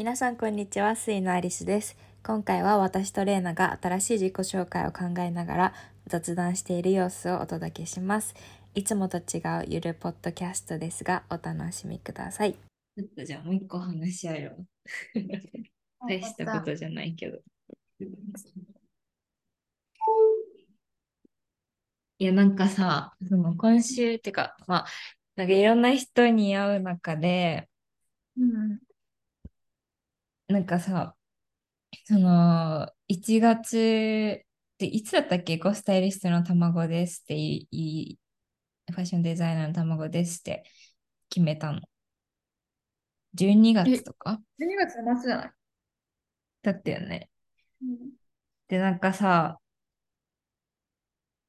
[0.00, 1.94] 皆さんこんにちは、スイのアリスです。
[2.24, 5.74] 今回は私とレイナが新しい自己紹介を考えながら
[6.06, 8.34] 雑談している様子をお届けします。
[8.74, 12.54] いつもと違うゆるポッドキャストですが、お楽しみください。
[12.54, 14.56] ちょっとじゃあもう一個話し合うよ。
[16.08, 17.38] 大したことじゃないけど。
[22.16, 24.86] いや、なんかさ、その今週ってか、まあ、
[25.36, 27.68] なんかいろんな人に会う中で、
[28.38, 28.80] うん。
[30.50, 31.14] なんかさ、
[32.04, 34.42] その、1月っ
[34.78, 35.58] ていつだったっけ？
[35.58, 38.18] コスタイリストの卵ですっていい、
[38.90, 40.64] ファッションデザイナーの卵ですって
[41.28, 41.80] 決めたの。
[43.34, 45.50] 12月とか？12月の末じゃない？
[46.62, 47.30] だったよね。
[47.80, 47.98] うん。
[48.66, 49.60] で、なんかさ、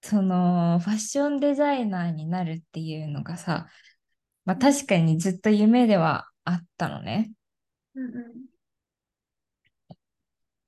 [0.04, 3.68] その、ファッションデザイナーになるっていうのがさ、
[4.46, 7.32] まあ確かにずっと夢ではあったのね。
[7.96, 8.51] うんうん。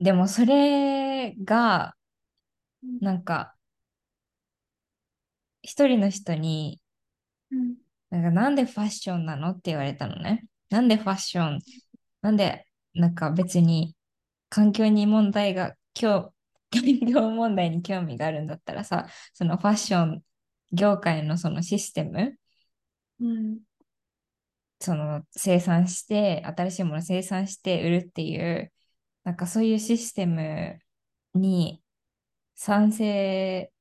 [0.04, 1.96] でもそれが、
[2.84, 3.56] うんなんか、
[5.62, 6.82] 一人の人に、
[7.52, 7.78] うん。
[8.10, 10.48] なんかなんでファッションなのって言われたのね。
[10.70, 11.60] なんでファッション、
[12.22, 13.96] なんで、なんか別に
[14.50, 16.32] 環境に問題が、今
[16.72, 20.24] 日、環境問題に興味があるんだったらさ、そのファッション
[20.74, 22.38] 業界のそのシステム、
[23.22, 23.62] うん。
[24.80, 28.72] その生産して、新しいものを生産して売るっていう、
[29.24, 30.80] なんかそういうシステム
[31.34, 31.82] に
[32.56, 33.72] 賛成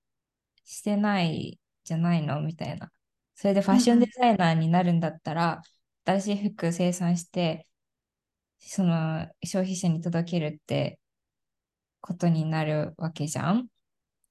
[0.65, 2.91] してないじゃないのみたいな。
[3.35, 5.63] それでファッションデザイナーになるんだったら、
[6.05, 7.67] 新しい服生産して、
[8.61, 11.01] その消費者に届けるって
[12.01, 13.69] ことになるわけじゃん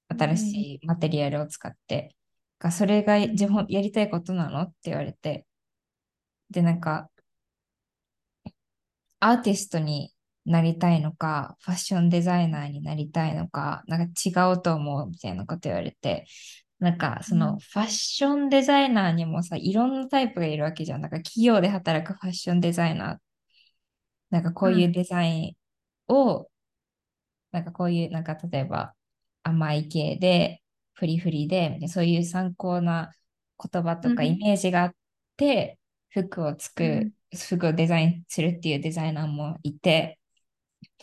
[0.10, 2.16] 新しいマテリアルを使って。
[2.60, 5.46] がそれがん自分やりたいことなのって言われて。
[6.50, 7.10] で、なんか、
[9.20, 10.14] アーティストに
[10.46, 16.26] なりたいのか、ファッションデザイナーになりたいのか、なんか違うと思うみたいなこと言われて、
[16.80, 21.02] なんかそのファッションデザイナーにもさ、いろんなタイプがいるわけじゃん。
[21.02, 23.18] なんか企業で働くファッションデザイナー、
[24.32, 25.58] なんかこういうデザイ
[26.10, 26.50] ンを、
[27.52, 28.94] なんかこういう、なんか例えば
[29.44, 30.62] 甘い系で、
[30.94, 33.12] フリフリで、そういう参考な
[33.60, 34.28] 言葉とかうん。
[34.30, 34.96] イメージがあっ
[35.38, 35.80] て、
[36.10, 40.20] 服を作うる、服をデザインするっていうデザイナーもいて、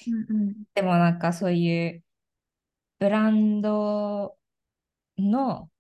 [0.07, 0.55] うん。
[0.75, 2.03] でもなんかそういう
[2.99, 4.37] ブランド
[5.19, 5.71] の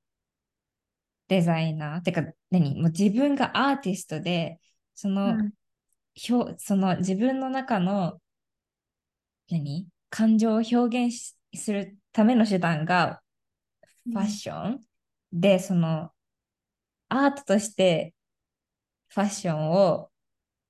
[1.29, 2.75] デザイナー、てか何？
[2.77, 4.61] もう自分がアーティストで、
[4.95, 5.53] その、うん。
[6.31, 8.21] 表その自分の中の
[9.51, 9.87] 何？
[10.11, 13.21] 感情を表現しするための手段が
[14.11, 14.81] ファッション、
[15.33, 16.11] で、その
[17.09, 18.15] アートとして
[19.09, 20.11] ファッションを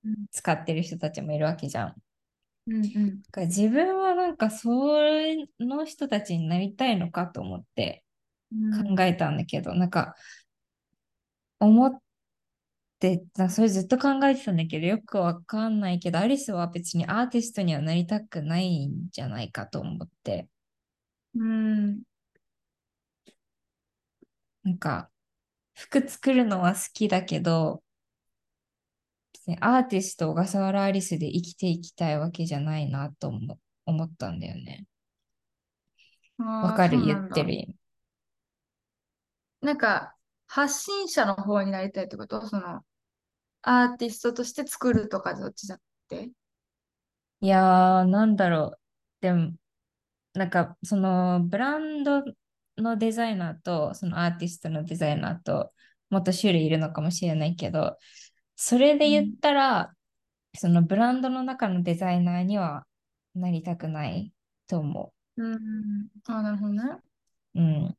[0.04, 0.14] うん。
[0.30, 1.94] 使ってる人たちもいるわけじゃん。
[2.68, 3.22] うんうん。
[3.22, 8.04] だから自分はなんかそれの人たちになりたいのかと思って
[8.52, 8.56] う
[8.92, 10.14] ん考えたんだけど、なんか
[11.60, 12.00] 思っ
[13.00, 20.48] て、なそれずっと考えてたんだけど、よくわかんないけど、アリスは別にアーティストにはなりたくないんじゃないかと思って、
[21.36, 22.02] うん。
[24.62, 25.10] なんか
[25.74, 27.82] 服作るのは好きだけど、
[29.48, 34.84] 別にアーティスト小笠原アリスで生きていきたいわけじゃないなと思思ったんだよね。
[36.36, 37.02] わわかる？
[37.02, 37.66] 言ってる？
[39.62, 40.14] なんか、
[40.46, 42.46] 発信者の方になりたいってこと？
[42.46, 42.82] その、
[43.62, 46.30] アーティストとして作るとかどっちじゃなくて？
[47.40, 48.78] いやー、なんだろう。
[49.22, 49.52] でも、
[50.34, 52.22] なんか、その、ブランド
[52.76, 55.72] のデザイナーと、そのアーティストのデザイナーと、
[56.10, 57.96] もっと種類いるのかもしれないけど、
[58.60, 59.94] それで言ったら、
[60.56, 62.84] そのブランドの中のデザイナーには
[63.36, 64.32] なりたくない
[64.66, 66.08] と思うん。
[66.26, 66.82] あ、なるほどね。
[67.54, 67.60] う。
[67.60, 67.98] うん。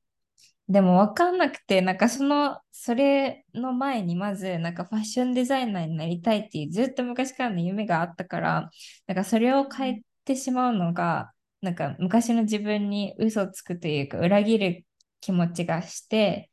[0.68, 8.69] でも分かんなくて、なんかその、それの前にまず、なんかファッションデザイナーになりたいっていう、ずっと昔からの夢があったから、
[9.08, 11.31] なんかそれを変えてしまうのが、
[11.62, 14.86] なんか昔の自分に嘘をつくというか、裏切る
[15.22, 16.51] 気持ちがして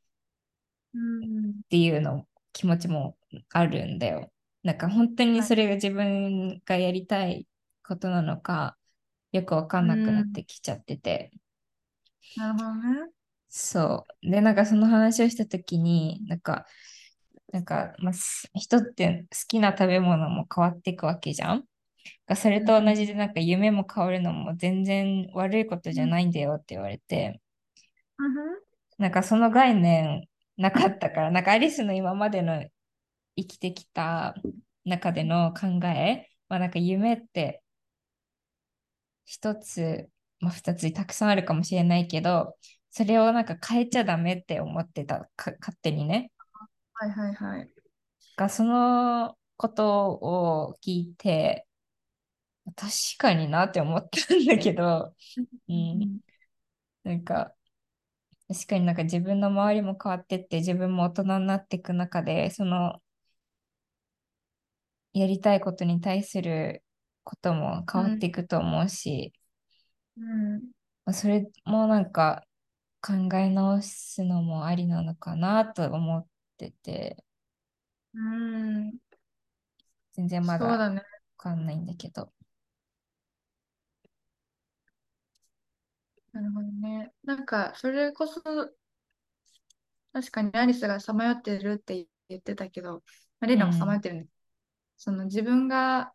[0.94, 1.50] うん。
[1.50, 3.15] っていうの、気持ちも
[3.52, 4.32] あるんだよ。
[4.62, 7.46] なんか本当にそれが自分がやりたい
[7.84, 8.76] ことなのか、
[9.32, 11.30] よくわかんなくなってきちゃってて。
[12.36, 13.10] なるほどね。
[13.48, 14.30] そう。
[14.30, 16.66] で、なんかその話をしたときに、なんか、
[17.52, 21.64] なんか、まあ、す人って好きな食べ物も変わっていくわけじゃん
[22.26, 27.40] がそれと同じで、なんか夢も変わるのも全然悪いことじゃないんだよって言われて、
[28.18, 28.66] うん
[28.98, 32.64] なんかその概念なかったから、なんかアリスの今までの
[33.36, 34.34] 生きてきた
[34.84, 37.62] 中での考えまあなんか夢って
[39.24, 40.08] 一つ、
[40.40, 42.56] まあ二つたくさんあるかもしれないけど、
[42.90, 46.30] それをなんか変えちゃダメって思ってた、か勝手にね。
[46.94, 47.70] はいはいはい。
[48.36, 51.66] が、そのことを聞いて、
[52.74, 55.14] 確かになって思ったんだけど、
[55.68, 56.02] うん。
[56.02, 56.20] うん
[57.04, 57.54] なんか、
[58.48, 63.02] 確かになんか自分の周りも変わってって、自分も大人になっていく中で、その、
[65.20, 66.84] やりたいことに対する
[67.24, 69.32] ことも変わっていくと思うし、
[70.16, 70.70] うん。
[71.04, 72.44] まあそれもなんか
[73.02, 76.26] 考え直すのもありなのかなと思っ
[76.58, 77.24] てて、
[78.14, 78.98] うん。
[80.14, 81.02] 全然まだわそうだね。
[81.36, 82.32] かんないんだけど。
[86.32, 87.12] なるほどね。
[87.24, 88.40] なんか、それこそ、
[90.12, 93.00] 確かにアリスがさまよってるって言ってたけど、ま
[93.42, 94.30] あ、レナもさまようん、ってるんだ
[94.96, 96.12] その自分が、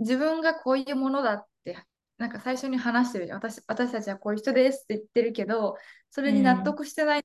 [0.00, 1.76] 自分がこういうものだって、
[2.18, 3.28] なんか最初に話してる。
[3.34, 5.76] 私、私たちはこういう人ですって言ってるけど、
[6.10, 7.24] それに納うん、得してない、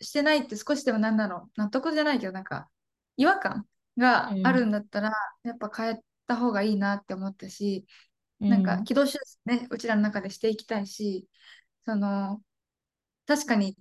[0.00, 1.60] してないって少しでもなんだろう。
[1.60, 2.70] 納得じゃないけど、なんか、
[3.16, 5.12] 違和感があるうん、んだったら、
[5.44, 7.86] やっぱ変えた方がいいなって思ったし、
[8.40, 11.28] なんか、うん、軌道修正ね、うちらの中でしていきたいし、
[11.86, 12.42] その、
[13.26, 13.76] 確かに、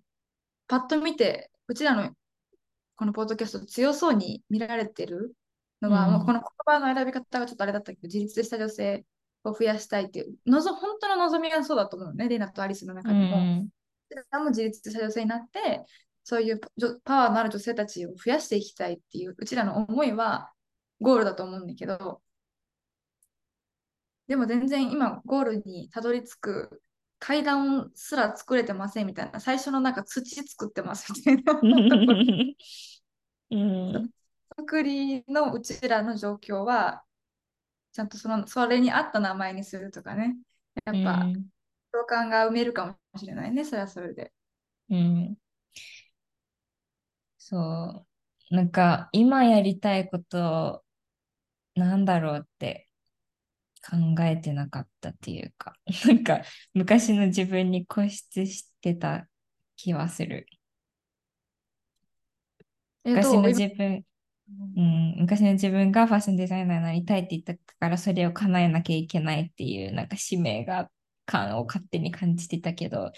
[0.68, 2.16] パッと見て、うちらの
[2.96, 5.36] このポッドキャスト強そうに見られてる
[5.82, 9.06] のは、もうこうん、の言葉の選び方がちょっとあれだったけど、自立した女性
[9.44, 13.38] を増やしたいっていう、のぞ本当の望みがそうだと思うね、レナとアリスのう中でも。
[13.38, 13.70] ん、
[14.44, 15.84] も自立した女性になって、
[16.24, 16.62] そういう
[17.04, 20.52] パワーのある女性たちを増やしていきたいっていう、うちらの思いは
[21.02, 22.22] ゴールだと思うんだけど、
[24.28, 26.82] でも全然今ゴールにたどり着く
[27.26, 31.54] 階段すら作れてませんみたいな、最初のなんか土作ってますみたいな。
[33.50, 34.10] うん、
[34.58, 37.06] 作りのうちらの状況は、
[37.94, 38.10] ちゃん。
[38.10, 40.36] とその、それに合った名前にするとかね。
[40.84, 41.22] やっぱ、
[41.94, 44.34] 共感が埋めるかもしれないね、それはそれで。
[44.90, 45.38] うん。
[47.38, 48.06] そう。
[48.54, 48.70] なん。
[48.70, 50.84] か、今やりたいこと
[51.76, 52.04] なん。
[52.04, 52.83] だろうって
[53.84, 55.76] 考えてなかったっていうか、
[56.08, 56.42] なんか、
[56.74, 59.28] 昔の自分に固執してた
[59.76, 60.48] 気はする。
[63.04, 64.06] 昔の自分、
[64.78, 70.90] うん、昔の自分がファッションデザイナーになりたいって言ったから、それを叶えなきゃいけないっていう、なんか使命が、
[71.26, 73.12] 感を勝手に感じてたけど、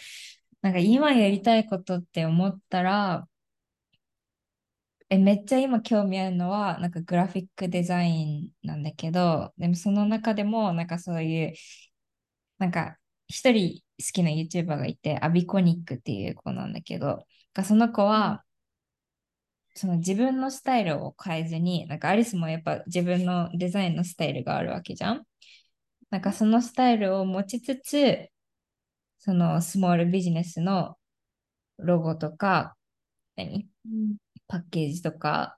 [0.61, 3.27] なんか今やりたいことって思ったら、
[5.15, 11.53] え、めっちゃ今興味あるのは、なんかグラフィックデザインなんだけど、でもその中でも、なんかそういう、
[12.57, 12.97] なんか
[13.27, 18.09] 一人好きな YouTuber がいて、アビコニックっていう子なんだけど、がその子うん。
[18.09, 18.45] は、
[19.75, 25.25] その自分のスタイルを変えずに、なんかアリスもやっぱ自分のデザインのスタイルがあるわけじゃん。
[26.11, 28.29] なんかそのスタイルを持ちつつ、
[29.19, 30.97] そのスモールビジネスの
[31.77, 32.77] ロゴとか、
[33.37, 33.69] 何？
[33.85, 35.57] うんパッケージとか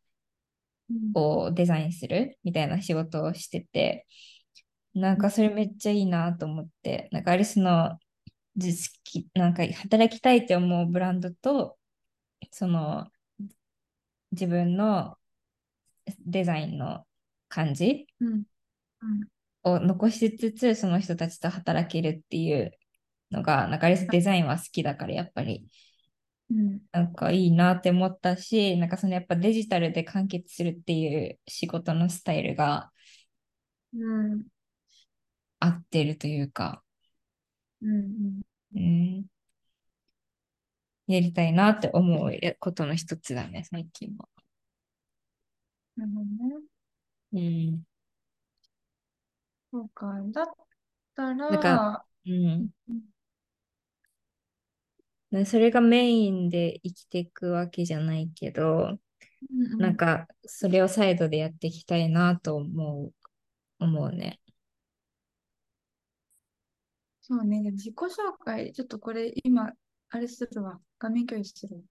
[0.89, 1.13] うん。
[1.13, 4.07] をデザインするみたいな仕事をしてて、
[4.93, 7.99] なんうんかそれめっちゃいいなと思って、なんかアリスの
[9.35, 11.77] なんか働きたいって思うブランドと、
[12.51, 13.07] その
[14.31, 15.17] 自分の
[16.25, 17.05] デザインの
[17.49, 18.43] 感じうん。
[19.01, 19.27] うん。
[19.63, 22.71] を残しつつ、その人たちと働けるっていう
[23.31, 25.67] のが、なんかアリスデザインは好きだから、やっぱり、
[26.49, 32.91] うんなんかいいなって思ったし、なんかそのやっぱデジタルで完結するっていう仕事のスタイルが
[33.93, 34.47] うん
[35.59, 36.83] 合ってるというか、
[37.81, 38.41] うん
[38.75, 39.25] うん、
[41.07, 44.27] やりたいなって思うことの一つだね、最近は。
[45.95, 46.25] なるほど
[46.59, 46.63] ね。
[47.33, 47.83] うん。
[49.71, 50.07] そうか。
[50.31, 50.45] だっ
[51.15, 52.69] たなんか、ら、うん。
[55.45, 58.97] それがメインで生きていくわけじゃないけど、
[59.51, 63.13] うんなんか、それをサイドでやっていきたいなと思う、
[63.79, 64.39] 思うね。
[67.21, 67.61] そうね。
[67.61, 68.07] でも自己紹
[68.43, 69.71] 介、ちょっとこれ今、
[70.09, 70.79] あれするわ。
[70.97, 71.83] 画面共有するわ。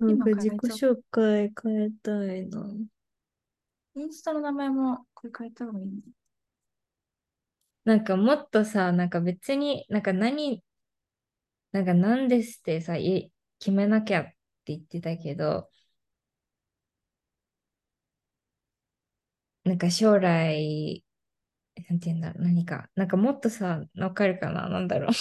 [0.00, 2.68] なんか自己紹介変えたいな。
[3.94, 5.92] インスタの名前もこれ変えた方がいいね。
[7.84, 10.62] なんかもっとさ、なんか別に、なんか何、
[11.72, 14.34] なんか何ですってさ、い決めなきゃって
[14.66, 15.70] 言ってたけど、
[19.64, 21.04] なんか将来、
[21.90, 25.12] なんて言うんだろう、何か、なんかもっとさ、わかるかな、なんだろう。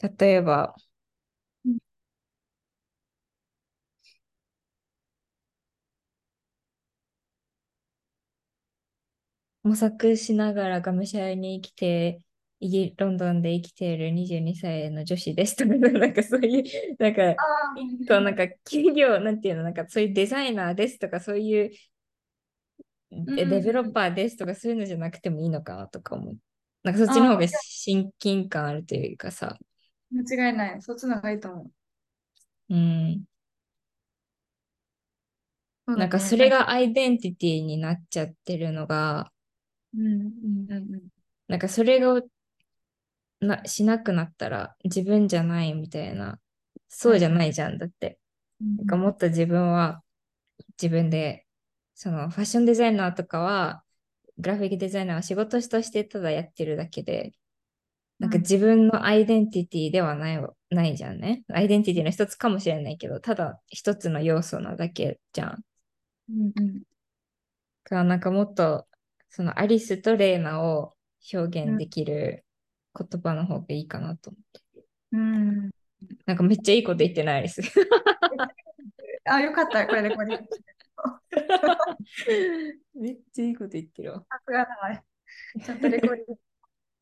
[0.18, 0.74] 例えば、
[9.62, 12.22] 模索しながらがむしゃらに生きて
[12.60, 16.64] イギロンドンで生きている22歳の女子ですとか、 なんかそういう、
[16.98, 17.34] なんか、あ
[17.76, 21.70] 一個なんか企業、なんていうの、なんかそういうデザイナーですとか、そういう
[23.10, 26.36] デデベロッパーですとか、そういうのじゃなくてもいいのかなとか思う。
[26.82, 29.56] なんかそっちの方が親近感あるというかさ。
[30.10, 30.82] 間違いない。
[30.82, 31.70] そっちの方がいいと思
[32.70, 32.74] う。
[32.74, 33.24] うん。
[35.86, 39.32] なんかそれがアイデンティティになっちゃってるのが、
[39.94, 41.02] うんうんうんうん。
[41.46, 42.20] なんかそれが
[43.40, 46.40] なしなくなったら自分じゃないみたいな、
[46.88, 47.78] そうじゃないじゃん。
[47.78, 48.18] だって。
[48.60, 50.02] なんかもっと自分は
[50.80, 51.46] 自分で、
[51.94, 53.84] そのファッションデザイナーとかは、
[54.38, 57.32] グラフィックデザイナーは仕事としてただやってるだけで、
[58.18, 60.40] なんか自分のアイデンティティではない
[60.70, 61.44] ないじゃんね。
[61.52, 65.64] アイデンティティの一つかもしれないけど、ただ一つの要素なだけじゃん。
[66.30, 66.82] うんうん
[67.90, 68.86] がなんかもっと
[69.30, 70.94] そのアリスとレーナを
[71.32, 72.44] 表現できる
[72.98, 74.60] 言葉の方がいいかなと思って。
[75.12, 75.70] うん。
[76.26, 77.60] なんかめっちゃいいこと言ってないアリス。
[79.24, 79.86] あ、よかった。
[79.86, 80.48] これでこれで。
[82.94, 84.20] めっちゃいいこと言ってるわ。
[84.20, 85.02] さすがだわ
[85.64, 86.40] ちゃんとレコーディング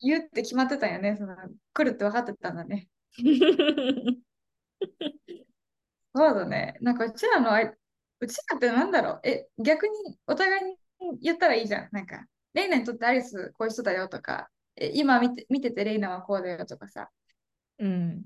[0.01, 1.15] 言うって決まってたんよね。
[1.17, 1.35] その
[1.73, 2.87] 来るって分かってたんだね。
[6.15, 6.77] そうだね。
[6.81, 7.51] なんかうちらの
[8.19, 9.21] うちらってなんだろう？
[9.23, 10.77] え、逆にお互いに
[11.21, 11.89] 言ったらいいじゃん。
[11.91, 14.56] なんか、レイナにとってアリスこういう人だよとか、え
[14.93, 17.09] 今見て見ててレイナはこうだよとかさ。
[17.79, 18.23] うん。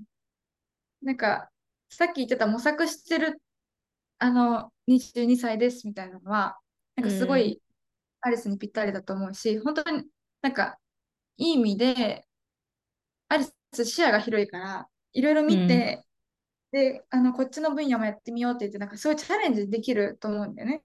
[1.02, 1.50] なんか、
[1.88, 3.40] さっき言ってた模索してる、
[4.18, 6.58] あの、22歳ですみたいなのは、
[6.96, 7.62] なんかすごい
[8.20, 10.04] アリスにぴったりだと思うし、本当に
[10.42, 10.78] なんか、
[11.36, 12.26] いい意味で、
[13.28, 16.04] アリス視野が広いから、いろいろ見て、
[16.72, 20.82] で、あの、こっちの分野もやってみようって言って、なんかそういうチャレンジできると思うんだよね。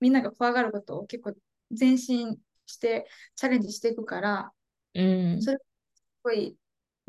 [0.00, 1.34] みんなが怖がることを結構
[1.78, 4.52] 前進してチャレンジしていくから、
[4.94, 5.42] うん。
[5.42, 6.56] それすごい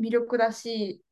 [0.00, 1.02] 魅力だし、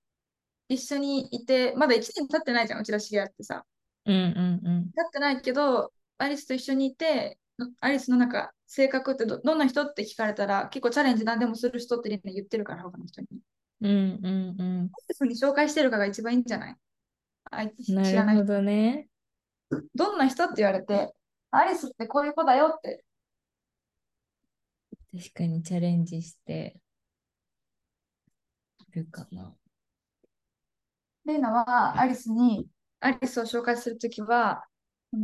[0.69, 3.65] 一緒にいて、まだ1年経ってないじゃん、うちら知り合ってさ。
[4.07, 4.19] うんう
[4.63, 4.85] んうん。
[4.93, 7.39] 経ってないけど、アリスと一緒にいて、
[7.81, 13.29] アリスのなんか性格ってどどんな人って聞かれたら、結構チャレンジ何でもする人って言ってるから、他の人に。
[13.81, 14.91] うんうんうん。
[14.93, 16.77] アリスに紹介してるかが一番いいんじゃない？
[17.51, 19.09] あい知ならないるほどね。
[19.95, 21.15] どんな人って言われて、
[21.51, 23.04] アリスってこういう子だよって。
[25.17, 26.77] 確かにチャレンジして
[28.91, 29.55] るかな。
[31.25, 32.69] レイナはアリスに、
[32.99, 34.65] アリスを紹介するときは、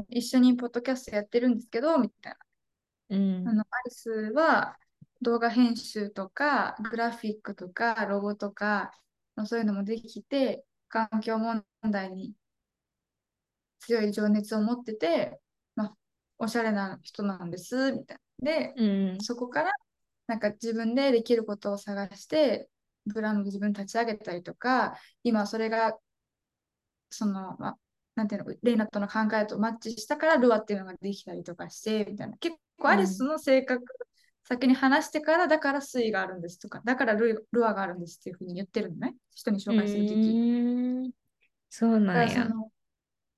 [0.09, 2.37] 一緒にポッドキャストやってるんですけど、みたい
[3.11, 3.51] うんな。
[3.51, 3.55] あ。
[3.55, 4.79] のアリスは
[5.23, 8.93] 動画編集とか、グラフィックとか、ロゴとか、
[9.35, 12.35] まあそういうのもできて、環境問題に
[13.81, 15.41] 強い情熱を持ってて、
[15.75, 15.97] まあ、
[16.39, 18.30] おしゃれな人なんです、みたいな。
[18.41, 18.85] で、う
[19.17, 19.19] ん。
[19.21, 19.71] そこから
[20.27, 22.69] なんか自分でできることを探して、
[23.07, 25.99] ブランド自分立ち上げたりとか、今それが、
[27.11, 27.79] その、まあ、
[28.15, 32.37] なんていうの、レイナとの考えとマッチしたからルアっていうのができたりとかして、みたいな。
[32.39, 33.83] 結構アリスの性格、
[34.45, 39.17] 先に話してから、だから水位があるんですとか、だからルルアがあるんですっていうふうに言ってるのね。
[39.35, 41.15] 人に紹介するとき。
[41.71, 42.49] そうだなんや。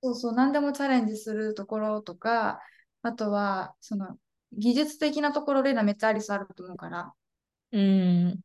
[0.03, 2.61] そうそう、何でもチャレンジするところとか、
[3.03, 4.19] あとは、その、
[4.53, 7.13] 技術的なところ、レイナめっちゃアリスあると思うから、
[7.73, 8.41] うん。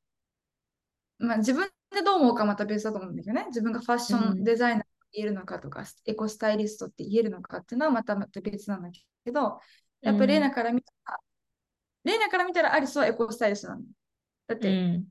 [1.20, 3.46] まあ、自分でどう思うかまた別だと思うんだけどね。
[3.48, 8.90] 自分がファッションデザイナーって言えるのかとか、エコスタイリストって言えるのかっていうのはまたまた別なんだ
[9.26, 9.60] けど、
[10.02, 11.18] やっぱりレイナから見たら、
[12.04, 13.82] レイナから見たらアリスはエコスタイリストなの。
[14.48, 15.08] だっうて、ん。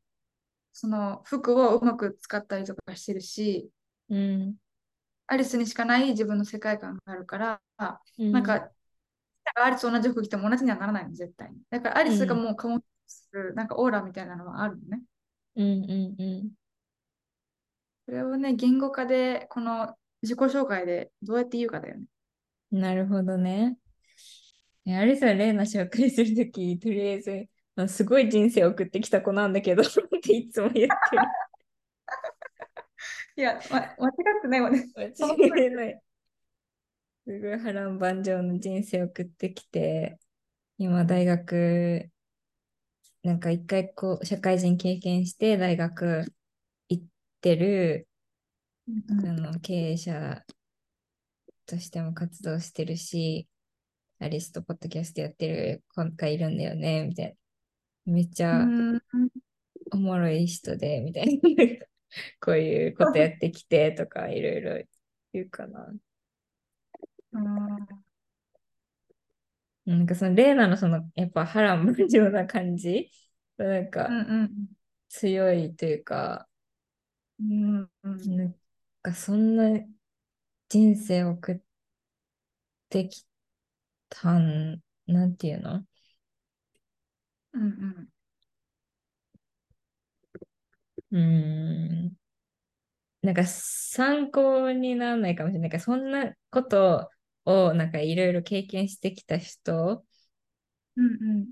[0.73, 3.71] その服をうまく使ったりとかしてるし、
[4.09, 4.57] うん。
[5.27, 7.61] アリスにしかない自分の世界観があるから、
[8.19, 8.71] うんなんか、
[9.65, 11.59] アリスと同じ服着ても同じにはならないの、絶対に。
[11.71, 15.03] だからアリスがもう醸する、なんかオーラみたいなのはあるのね。
[15.57, 16.51] うんうんうん。
[18.05, 22.05] それをね、言語化で、この自己紹介でどうやって言うかだよね。
[22.71, 23.79] なるほどね。
[24.87, 29.87] えアリスはレイナ紹介するとき、とりあえず、あすごい人生を送ってきた子なんだけどっ
[30.23, 31.23] ていつも言ってる。
[33.37, 34.89] いや、ま、間違ってないわね。
[34.97, 36.03] 間違いない。
[37.27, 40.21] すごい波乱万丈の人生を送ってきて、
[40.79, 42.09] 今大学、
[43.25, 46.25] なんか一回こう、社会人経験して大学
[46.89, 47.05] 行っ
[47.41, 48.09] てる、
[49.09, 50.45] あの、経営者
[51.67, 53.49] としても活動してるし、
[54.21, 57.37] アリスとポッドキャストやってる子がいるんだよね、みたい
[58.07, 58.13] な。
[58.13, 59.03] めっちゃうん。
[59.91, 61.41] おもろい人で、みたいな。
[62.41, 64.85] こういうことやってきてとか、いろいろ
[65.33, 65.93] 言うかな。
[67.33, 67.87] うん。
[69.85, 73.11] なんかそのレイナのその、やっぱ波乱万丈な感じ？
[73.57, 74.09] なんか
[75.09, 76.49] 強いというか、
[77.41, 78.55] うんうんなん
[79.03, 79.65] かそんな
[80.69, 81.61] 人生を送っ
[82.89, 83.25] てき
[84.11, 85.87] たん、なんていうの？
[87.55, 88.09] うん
[91.11, 91.19] うん。
[91.21, 92.17] うーん。
[93.23, 95.71] なんか参考にならないかもしれない。
[95.71, 97.11] けど、そんなこと
[97.47, 100.05] をなんかいろいろ経験してきた人
[100.97, 101.49] うんうん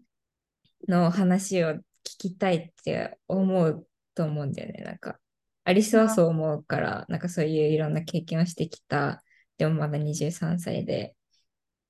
[0.88, 1.80] の話を聞
[2.18, 4.84] きたいって思うと思うんだよね。
[4.84, 5.18] なんか、
[5.64, 9.22] アリスはあそう思うから、なんかそういういろんな経験をしてきた、
[9.58, 11.16] でもまだ23歳でっ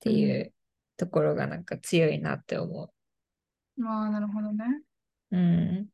[0.01, 0.55] てうんいう
[0.97, 2.93] ところがなんか強いなって思
[3.77, 4.65] まあなるほどね
[5.31, 5.37] う。
[5.37, 5.89] うん。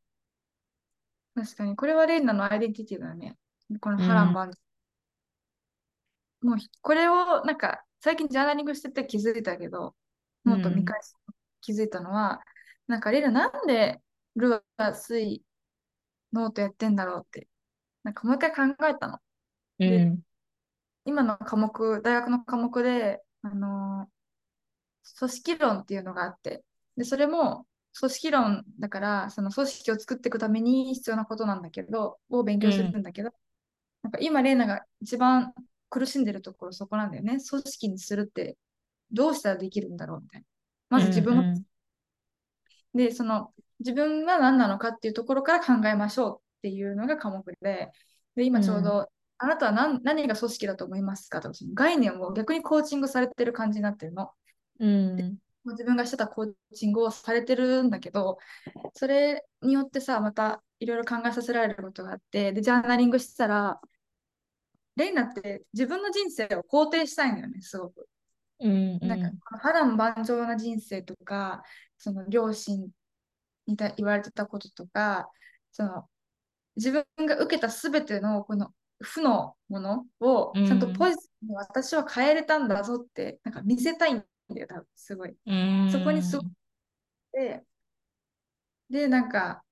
[1.35, 3.37] 確かにこれはレイナのアイデンティティだね
[3.81, 4.05] このうん。
[4.07, 4.59] 波乱万丈
[6.43, 9.95] もうこれをなんか最近ジャーナリングしてて気づいたけど
[10.45, 10.93] ノート見うん。
[10.93, 11.19] 返して
[11.61, 12.41] 気づいたのは
[12.87, 14.01] なんかレイナなんで
[14.37, 15.15] ルアス
[16.33, 17.49] ノートやってんだろうって、
[18.05, 19.21] なんかもう一回考えたの。
[19.85, 20.23] で、うん。
[21.05, 24.13] 今の科目、大学の科目で、あのー
[25.19, 26.65] 組織論っていうのがあって、
[26.97, 27.67] で、それも
[27.99, 33.01] 組織論だから、その組織を作っていくために必要なことなんだけど、を勉強するうん。
[33.01, 33.31] んだけど、
[34.03, 35.55] なんか今、レイナが一番
[35.91, 37.39] 苦しんでるところそこなんだよね。
[37.49, 38.57] 組織にするって
[39.13, 40.47] どうしたらできるんだろうみたいな。
[40.99, 41.05] まうん。
[41.05, 41.65] ず自分の、うん。
[42.95, 47.91] で、その自分が何なのかっていうところから考えましょうっていうのが科目で、
[48.37, 54.31] で、今ちょうど、あなたは何何が組織だと思いますかとか、その概念を逆にコーチングされてる感じになってるの。
[54.79, 55.39] うん。
[55.65, 58.39] 自分がしてたコーチングをされてるんだけど、
[58.95, 63.81] それによってさ、またいろいろ考えさせられることがあって、で、ジャーナリングしてたら、
[64.97, 68.09] レイナって自分の人生を肯定したいんだよね、すごく。
[68.61, 68.99] うん。
[69.01, 69.41] なんか、うん。
[69.61, 71.63] 波乱万丈な人生とか、
[71.99, 72.89] その両親
[73.67, 75.31] にた言われてたこととか、
[75.73, 76.09] その
[76.77, 80.67] 自分が受けたすべてのこの負のものをうん。
[80.67, 85.37] ちゃんとポジティブに私は変えれたんだぞってなんか見せたいんだよ、多分すごい。
[85.47, 85.53] う
[85.87, 86.53] そこにすごくん。
[87.33, 87.65] て、
[88.91, 89.65] で、なんか、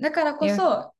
[0.00, 0.94] だからこそ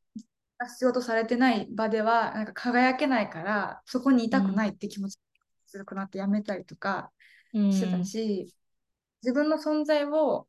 [0.77, 4.67] 仕事されてない場ではなんか輝けないから、そこにいたくな。
[4.67, 5.21] いって気持ちが
[5.67, 7.13] 強くなってやめたりとか
[7.53, 8.05] してた。
[8.05, 8.53] し、
[9.23, 10.49] 自分の存在を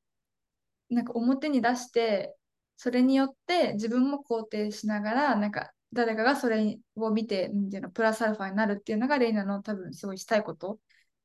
[0.90, 2.36] なんか表に出して、
[2.78, 10.80] それによって自分も肯定しながら、なんか誰かがそれを見て、なんていうの、プラスアルファになるっていうのがレイナの多分すごいしたいこと。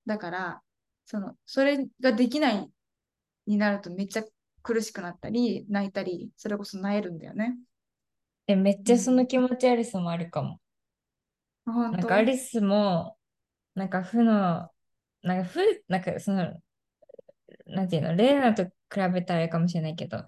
[0.07, 0.63] だから、
[1.05, 2.71] その、それができない
[3.47, 4.25] になるとめっちゃ
[4.63, 7.57] 苦しくなったり、泣いたり、それこそ萎えるんだよね。
[8.47, 9.27] え、めっちゃそのうん。
[9.27, 10.61] 気持ちアリスもあるかも。
[11.91, 13.19] なんかアリスも、
[13.75, 14.73] なんか負の、
[15.23, 16.63] なんか負、なんかその、
[17.67, 18.71] なんていうの、レイナと比
[19.13, 20.25] べたらあれかもしれないけど、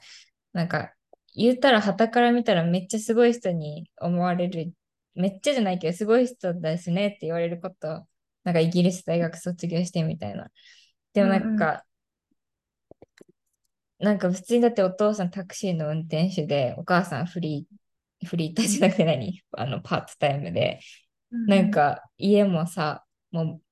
[0.53, 0.95] なんか
[1.35, 4.75] 言ったら傍から見たらめっちゃすごい人に思われる、
[5.15, 8.07] めっちゃじゃないけど、すごい人ですねって言われること、
[8.45, 10.51] なんかイギリス大学卒業してみたいな。
[11.15, 11.41] でもうんうん。
[11.41, 11.87] なんか、
[13.99, 17.75] なんか普通にだってお父さんタクシーの運転手で、お母さんフリー、
[18.25, 19.43] フリーターじゃなくて何？
[19.53, 20.81] あの、パートタイムで、
[21.47, 21.61] なん。
[21.61, 23.63] うんか家もさ、もう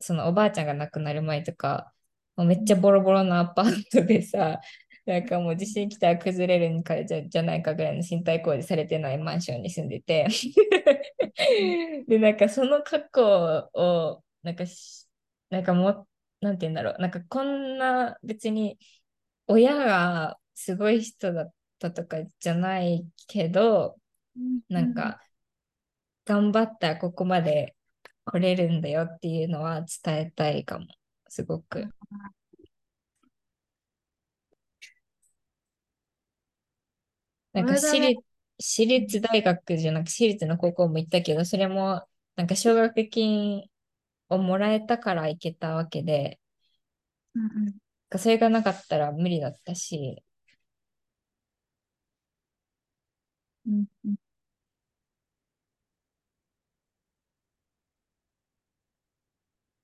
[0.00, 1.92] そのおばあちゃんが亡くなる前とか、
[2.36, 2.80] もうめっちゃうん。
[2.80, 4.60] ボロボロのアパートでさ、
[5.06, 10.28] なんかもう地震来たら崩れるんかじゃ、じゃないかぐらいの身体工事されてないマンションに住んでて。
[12.08, 13.22] で、なんかその過去
[13.74, 15.08] を、なんかし、
[15.50, 16.08] なんかもう、
[16.40, 18.78] なんて言うんだろう、なんかこんな別に
[19.46, 23.98] 親がすごい人だったとかじゃないけど、
[24.68, 25.20] なんか
[26.24, 27.76] 頑張ったらここまで
[28.24, 30.86] 来れるんだよっていうのは伝えたいかも。
[31.28, 31.88] すごく。
[37.52, 37.76] なんか。
[37.76, 38.22] 私立、
[38.58, 43.64] 私立大学じゃなく私立の高校も行ったけど、それもなんか奨学金
[44.28, 46.40] をもらえたから行けたわけで、
[47.34, 47.74] うんうん
[48.18, 50.22] それがなかったら無理だったし、
[53.66, 54.14] うんうん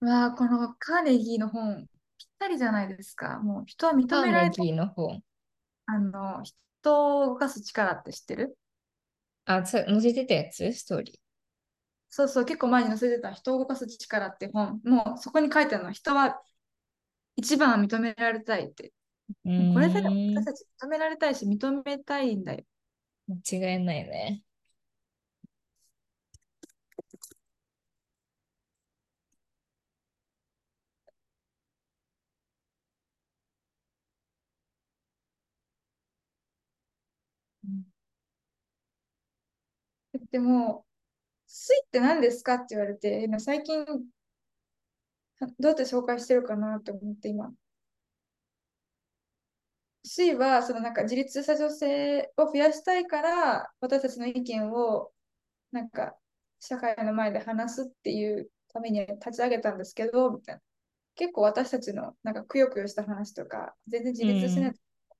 [0.01, 1.87] うわあ、このカーネギーの本、
[2.19, 3.41] ぴったりじゃないですか。
[3.41, 5.21] もう人は認カーめられたギーの本。
[5.87, 8.57] あの、人を動かす力って知ってる？
[9.45, 10.73] あ、さ載せてたやつ？
[10.73, 11.21] ストーリ
[12.11, 16.41] そうそう、結構前に載せてた人を動かす力って本、もうそこに書いてあるのは人は
[17.35, 18.93] 一番は認められたいって。
[19.45, 19.51] ー。
[19.51, 20.35] うもうこれでーん。
[20.37, 22.63] 私たち認められたいし、認めたいんだよ。
[23.29, 24.43] 間違いないね。
[40.31, 40.87] でも、
[41.47, 44.05] 水って何ですかって言われて、最近、ど
[45.61, 47.53] うやって紹介してるかなと思って今、
[50.05, 55.13] スイは、そのなんか自立した女性を増やしたいから、私たちの意見を、
[55.73, 56.17] なんか、
[56.61, 60.63] 社会の前で話すっていうために立ち上げたんですけど、みたいな。
[61.15, 64.73] 結構私たちのなんかくよくよした話とか、全然自立しない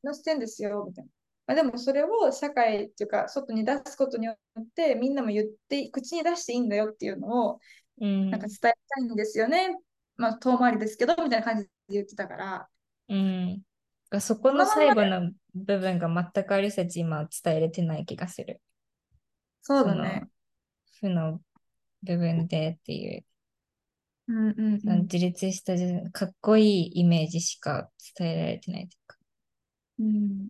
[0.05, 1.11] のしてんですよ、みたいな。
[1.49, 7.61] まあ、でもそれを社会っていうか、外に出すことによって、みんなも言って、口に出していいんだよっていうのを、
[7.99, 9.77] なんか伝えたいんですよね。
[10.17, 12.69] まあ、遠回りですけど、みたいな感じで言ってたから。
[13.09, 13.63] うん。
[14.21, 18.61] そこの最後の部分が全くありさち今伝えれてない気がする。
[19.61, 20.29] そうだね。
[21.01, 21.41] 負の
[22.03, 23.25] 部分でっていう。
[24.29, 25.75] うんうんうん、自立した
[26.11, 29.17] かっこいいイメージしか伝えられてないというか。
[30.01, 30.49] うん。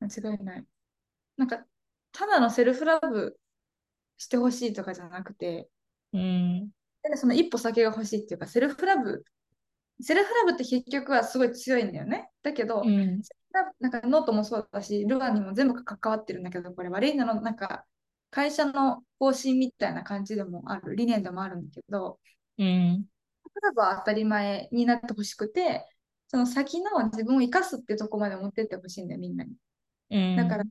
[0.00, 0.66] 間違いない。
[1.36, 1.64] なんか、
[2.12, 3.38] ただのセルフラブ
[4.18, 5.68] してほしいとかじゃなくて、
[6.12, 6.70] うん。
[7.14, 9.24] その一歩先が欲しいっていうか、セルフラブ、
[10.00, 12.30] セルフラブって結局はすごい強いんだよね。
[12.42, 13.22] だけど、うん、
[13.80, 17.84] なんかノートもそうだし、ルアーにも全部関わってるんだけど、これはレイナのなんか
[18.30, 22.18] 会社の方針みたいな感じでもある、理念でもあるんだけど、
[22.58, 23.06] うん。
[23.62, 25.86] ラブは当たり前になってほしくて、
[26.28, 30.36] その先の自分を生かすってとこまで持ってってほしいんだよ、みんなに。
[30.36, 30.66] だから、ア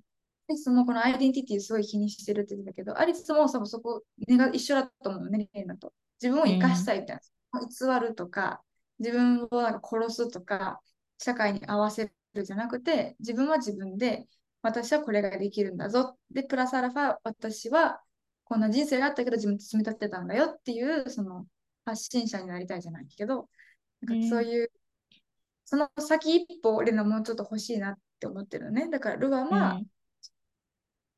[0.49, 5.93] リスもこのアイデンティティすごい気にしてるって言ってたけど、アリスもそそこ、が一緒だと思うね、レイナと。
[6.21, 7.19] 自分を生かしたいみたい
[7.53, 7.99] な。
[7.99, 8.61] 偽るとか、
[9.01, 10.79] 自分をなんか殺すとか、
[11.17, 14.27] 社会に合わせるじゃなくて、自分は自分で、
[14.61, 16.17] 私はこれができるんだぞ。
[16.29, 18.01] で、プラスアルファ、私は
[18.43, 21.47] こんな人生があったけど自分で積み立てたんだよっていう、その
[21.83, 23.49] 発信者になりたいじゃないけど、
[24.01, 24.71] なんかそういう、
[25.65, 28.87] その先一歩、俺のもうちょっと欲しいなって思ってるね。
[28.89, 29.81] だから、ルアは、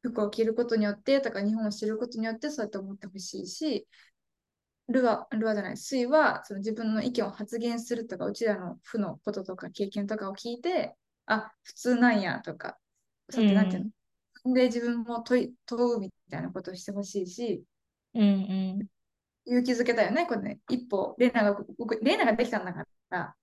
[0.03, 3.87] 服を着ることによってとか、日本を知ることによってそうやって思ってほしいし、
[4.89, 12.77] ルア、ルアじゃない、スイはその自分の意見を発言するとか、うちらの負のこととか経験とかを聞いて、あ、普通なんやとか、
[13.29, 13.91] そってなんていう
[14.45, 17.63] の、で自分も問い問うみたいなことをしてほしいし、
[18.13, 18.25] うんう
[18.83, 18.87] ん、
[19.45, 20.59] 勇気づけたよね、これね。
[20.69, 21.59] 一歩、レナが、
[22.01, 23.35] レナができたんだから、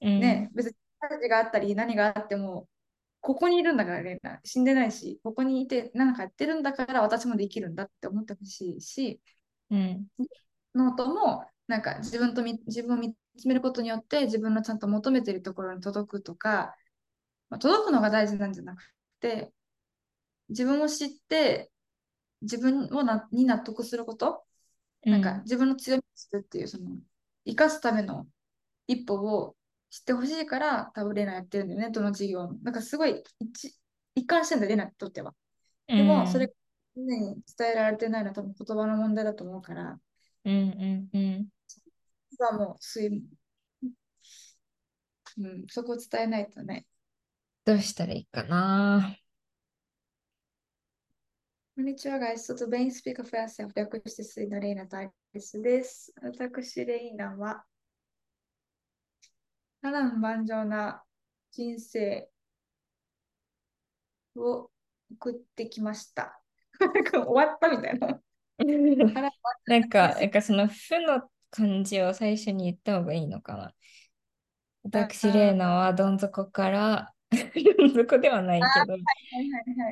[0.00, 0.74] うん、ね、別に
[1.22, 2.68] チがあったり何があっても、
[3.20, 4.40] ここにいるんだから、レナ。
[4.44, 9.20] 死んでないし、ここにいて何かやってるんだから私もできるんだって思ってほしいし、
[9.70, 10.06] うん、
[10.74, 16.74] ノートも、なんか自分と自分を見つめることによって自分のちゃんと求めてるところに届くとか、
[17.50, 18.82] まあ、届くのが大事なんじゃなく
[19.20, 19.52] て、
[20.48, 21.70] 自分を知って
[22.42, 24.44] 自分をなに納得すること
[25.04, 26.96] なんか自分の強みを知るっていう、その、
[27.44, 28.26] 生かすための
[28.86, 29.56] 一歩を
[29.90, 32.58] 知ってほしいから、多分レナやってるんだよね、どの授業も。
[32.62, 33.74] なんかすごい一
[34.14, 35.34] 一貫してんだ、レナにとっては。
[35.88, 36.52] でも、それ、
[36.94, 39.98] 常に伝えられてないのは多分言葉の問題だと思うから。
[40.44, 41.48] うんうんうん。
[42.38, 43.22] はもう、水、
[45.38, 46.86] うん、そこを伝えないとね。
[47.64, 49.16] どうしたらいいかな。
[51.74, 56.12] こんにちは、ガイストとベインスピーカーフェアセル略してスイのレイナタイスです。
[56.20, 57.64] 私、レイナは、
[59.80, 61.02] 波乱万丈な
[61.50, 62.28] 人生
[64.36, 64.70] を
[65.12, 66.42] 送ってきました。
[66.80, 68.20] 終わったみたいな。
[69.66, 73.74] なんか、 なんかその負の感じを最初に言った方がいいのかな。
[74.84, 77.14] 私、レイナはどん底から
[77.94, 78.96] そこではないけど、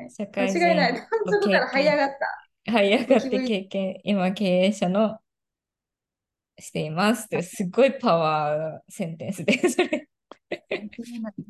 [0.08, 0.96] 社会人間いない。
[0.96, 1.04] そ
[1.40, 2.08] こから這い上がっ
[2.66, 2.72] た。
[2.72, 5.18] 這い上がって経験、今経営者の
[6.58, 10.08] していますってすごいパワーセンテンスで、それ。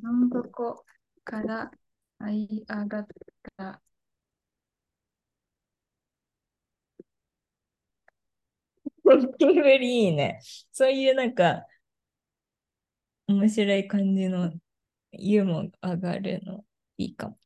[0.03, 0.85] どん底
[1.25, 1.71] から
[2.21, 3.07] 這い上がっ
[3.57, 3.83] た。
[9.11, 10.41] 本当にいいね。
[10.73, 11.67] そういうなんか、
[13.27, 14.53] 面白い感じの
[15.13, 16.65] ユーモ上がるの
[16.97, 17.39] いいかも。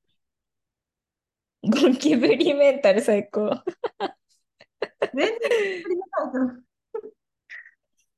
[1.63, 3.51] ゴキブリメンタル最高。
[5.15, 5.39] 全然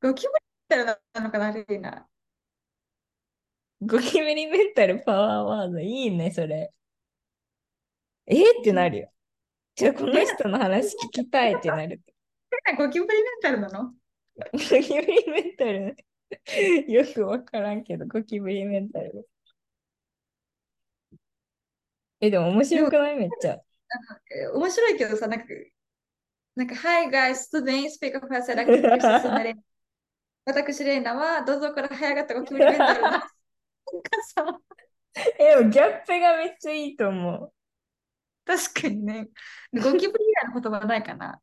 [0.00, 2.08] ゴキブリメンタルなのかな、レイナ。
[3.80, 6.72] ゴキブリメンタルパワーワードいいね、それ。
[8.26, 9.12] えー、ってなるよ。
[9.76, 12.00] じゃあこの人の話聞きたいってなる。
[12.74, 13.92] ゴキブリメンタルなの？
[14.52, 15.96] ゴキブリメンタル？
[16.90, 19.28] よくわからんけど、ゴキブリメンタル。
[22.20, 23.16] え、でも面白くない？
[23.16, 23.58] めっちゃ。
[24.54, 25.46] 面白いけどさ、なんか、
[26.56, 28.70] なんか、Hi guys, today speak of us like
[30.46, 33.30] 私、レイナは、どうぞから早がったゴキブリメンタル な。
[35.38, 37.52] え、でもギャップがめっちゃいいと思う。
[38.44, 39.28] 確かにね。
[39.72, 41.40] ゴキブリ以外の言葉ないかな。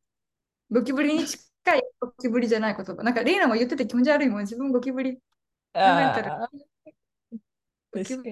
[0.74, 1.40] ゴキブリに近
[1.78, 2.96] いゴキブリじゃない言葉。
[3.04, 4.42] なんかレイナも言ってて気持ち悪いもん。
[4.42, 5.20] 自分ゴキブリ。
[5.74, 6.50] ああ、
[7.94, 8.24] ゴキブ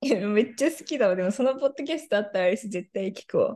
[0.00, 1.14] めっちゃ好きだわ。
[1.14, 3.54] でもそのポッドキャストあったらアリス絶対聞くわ。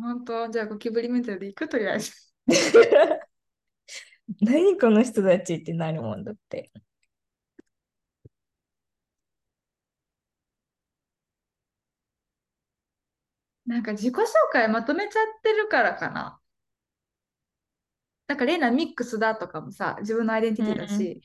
[0.00, 0.48] 本当？
[0.48, 2.12] じゃあゴキブリメンタルで行くとりあえず。
[4.40, 6.72] 何この人たちってなるもんだって。
[13.66, 14.20] なんか自己紹
[14.52, 16.40] 介まとめちゃってるからかな。
[18.28, 21.22] なんかレイナミックスだとかもさ、自分のアイデンティティだし、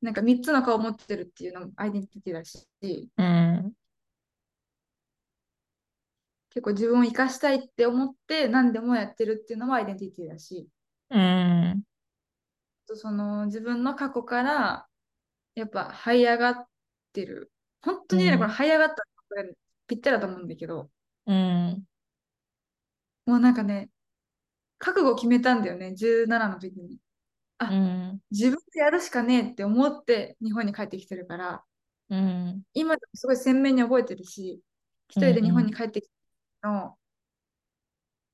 [0.00, 2.66] なんか3つの顔を持ってるっていうのもアイデンティティだし、
[3.16, 3.72] うん。
[6.50, 10.68] 結構自分を生かしたいって思って何でもやってるっていうのもアイデンティティだし、
[11.10, 11.82] うん。
[12.86, 14.86] とその自分の過去から
[15.54, 16.66] やっぱ這い上がっ
[17.12, 17.52] てる。
[17.82, 18.96] 本当にね、うんこれ上がったら
[19.28, 20.90] これぴったりだと思うんだけど、
[21.26, 21.84] うん。
[23.26, 23.90] もうなんかね、
[24.78, 26.98] 覚悟を決めたんだよね、17の時に。
[27.60, 28.20] うん。
[28.30, 31.64] 自分でやるしかねえって思って日本に帰ってきてるから、
[32.10, 32.62] うん。
[32.74, 34.62] 今でもすごい鮮明に覚えてるし、
[35.08, 36.08] 一人で日本に帰ってき
[36.62, 36.98] たの、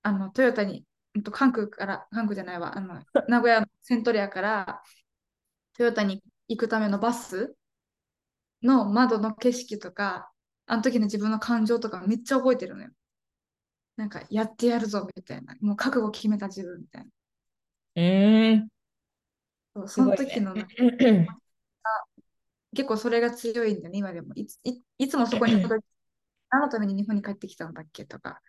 [0.03, 4.83] あの、トヨタに、うんと関空から、関空じゃないわ、あの、名古屋のセントレアから
[5.75, 7.57] トヨタに行くためのバス
[8.65, 10.31] の窓の景色とか、
[10.67, 12.91] あの時の自分の感情とかめっちゃ覚えてるのよ。
[13.97, 15.55] なんか、やってやるぞみたいな。
[15.61, 17.11] もう覚悟決めた自分みたいな。
[18.03, 19.89] うん。
[19.89, 21.29] その時のなんかね。
[22.75, 24.35] 結構それが強いんだよね、今でも。
[24.35, 25.53] いついいつもそこに
[26.51, 28.43] 何のために日本に帰ってきたんだっけとか、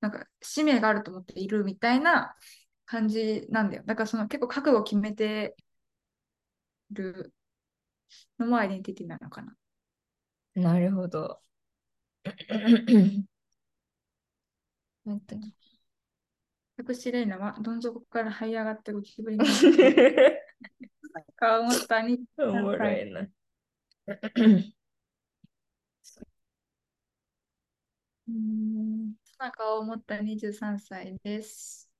[0.00, 2.36] なんか使命があると思っているみたいな
[2.86, 3.82] 感じなんだよ。
[3.84, 5.56] だからその結構覚悟を決めて
[6.90, 7.34] る
[8.38, 9.54] のもアイデンティティなのかな。
[10.54, 11.40] なるほど。
[15.04, 15.54] 本当に
[16.76, 19.44] 私レイナはどん底から這い上がってゴキブリに
[21.36, 23.28] 顔を持ったにおもろいな。
[28.26, 31.90] うんな顔を持った23歳です。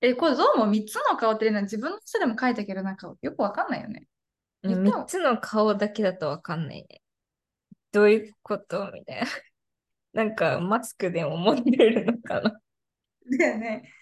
[0.00, 4.06] え、これどうも3つの顔っていうのは自分の人でも書いたけど、なんかよくわかんないよね。
[4.62, 7.02] 言った3つの顔だけだとわかんないね。
[7.92, 8.90] どういうこと？
[8.92, 9.26] みたいな。
[10.12, 12.60] なんかマスクでも持ってるのかな。
[13.38, 13.92] だよね。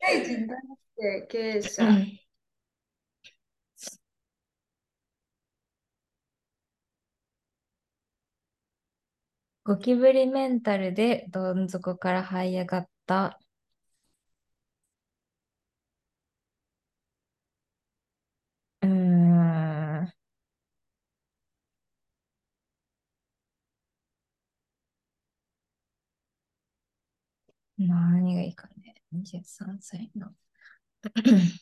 [0.00, 0.58] 社会人男
[0.98, 1.84] 性経営者。
[9.64, 13.40] ゴキブリメンタルでどん底から這い上がった。
[18.82, 20.12] うーん。
[28.30, 28.94] 何がいいかね。
[29.12, 30.28] 23歳の。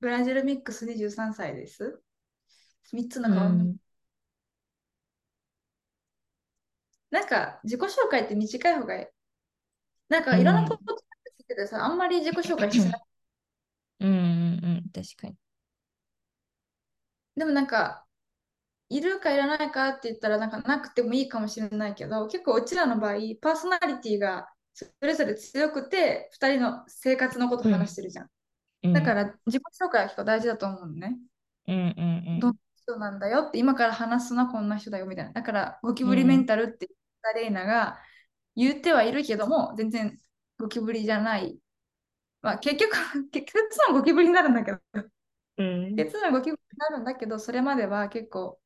[0.00, 2.02] ブラジルミックス23歳です。
[2.92, 3.48] 3つのう顔。
[3.50, 3.76] ん
[7.10, 9.06] なんか自己紹介って短い方がいい。
[10.08, 13.00] なんかいろんなポッドキャスト聞いててさ、あんまり自己紹介してない。
[14.00, 14.49] うんうんうん、
[14.90, 15.36] 確かに。
[17.36, 18.06] でもなんか、
[18.88, 28.24] いるかいらないかって言ったらなんかなくてもいいかもしれないけど、結構うちらの場合、パーソナリティがそれぞれ強くて、2人の生活のこと話してるじゃん。
[28.24, 28.30] うん
[28.94, 31.18] だから自己紹介は結構大事だと思うのね。
[31.68, 35.32] うんうんどんな人なんだよって、今から話すのはこんな人だよみたいな。
[35.32, 37.98] だから、ゴキブリメンタルって言ったレイナが
[38.56, 40.18] 言ってはいるけども、全然
[40.58, 41.58] ゴキブリじゃない。
[42.42, 42.90] まあ、結局、
[43.30, 44.78] 結局のゴキブリになるんだけど、
[45.58, 45.96] うん。
[45.96, 48.60] 結論ゴキブリになるんだけど、それまでは結構、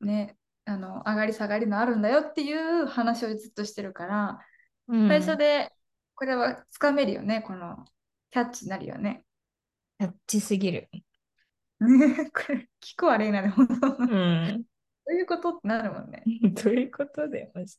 [0.00, 4.40] ね、あの、上がり下がりのあるんだよっていう話をずっとしてるから、
[4.88, 5.72] うん最初で
[6.14, 7.84] これはつかめるよね、この
[8.30, 9.24] キャッチになるよね。
[9.98, 10.88] キャッチすぎる。
[11.80, 13.74] これ、聞くわ、レイナで、本当。
[13.80, 14.64] どうん。
[15.08, 16.22] ういうことってなるもんね。
[16.64, 17.76] どういうことだよ、マジ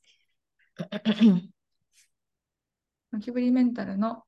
[3.12, 4.27] ゴキブリメンタルの。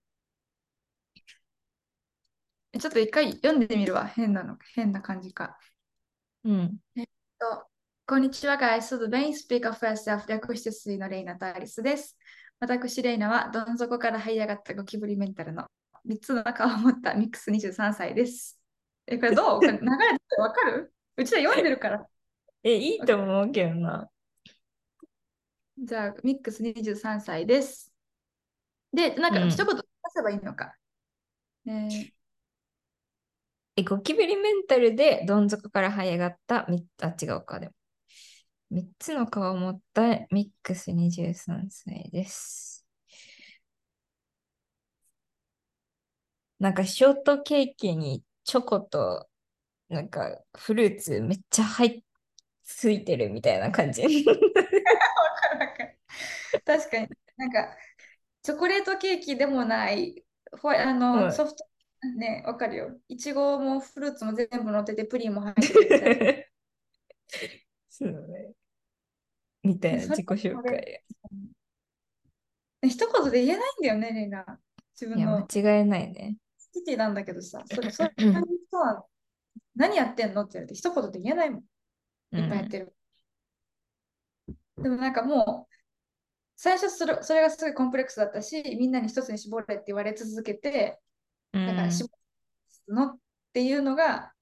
[2.71, 4.05] えちょっと一回読んでみるわ。
[4.05, 5.57] 変なの、変な感じか。
[6.43, 6.77] うん。
[7.39, 7.67] と
[8.05, 8.95] こんにちは、guys.
[8.95, 9.29] tudo bem?
[9.33, 12.15] Speak of yourself 略して水のレイナとアリスです。
[12.59, 15.65] 私、レイナはどん底から這い上がったゴキブリメンタルの
[16.07, 18.59] 3つの顔を持ったミックス23歳です。
[19.07, 19.61] え、これどう？
[19.61, 19.85] 流れて
[20.37, 20.93] わかる？
[21.17, 22.07] うちら読んでるから。
[22.61, 24.07] え、いいと思うけどな。
[25.79, 27.91] じゃあ、ミックス23歳です。
[28.93, 29.81] で、なんかうん一言出
[30.15, 30.75] せばいいのか。
[31.65, 32.18] えー
[33.79, 37.73] え、ゴキブリメンタルでどん底から這い上がったみあ、違うか、でも。
[38.71, 42.85] 3つの顔を持ったミックス23歳です。
[46.59, 49.27] なんかショートケーキにチョコと
[49.87, 52.03] なんかフルーツめっちゃ入っ
[52.63, 54.03] ついてるみたいな感じ。
[56.65, 57.75] 確かに、なんか、
[58.43, 60.23] チョコレートケーキでもない、
[60.61, 61.68] ほあの、うんソフト、
[62.17, 62.97] ね、わかるよ。
[63.07, 66.43] いちごもフルーツも全部乗ってて、プリンも入ってるみたいな。
[67.89, 68.53] そうね。
[69.63, 71.03] みたいな自己紹介。
[72.81, 74.59] 一言で言えないんだよね、レイナ。
[74.93, 76.37] 自分の間違いないね。
[76.73, 79.05] 好きなんだけどさ、それ、 それ、そういう人は
[79.75, 81.61] 何やってんのって言われて、一言で言えないもん。
[82.37, 82.95] いっぱいやってる。
[84.77, 85.75] でもなんかもう、
[86.55, 91.08] 最初それそれがすごいコンプレックスだったし、みんなに一つに絞れって言われ続けて、うん。
[91.51, 92.09] だから絞
[92.87, 93.19] るのっ
[93.53, 94.33] ていうのが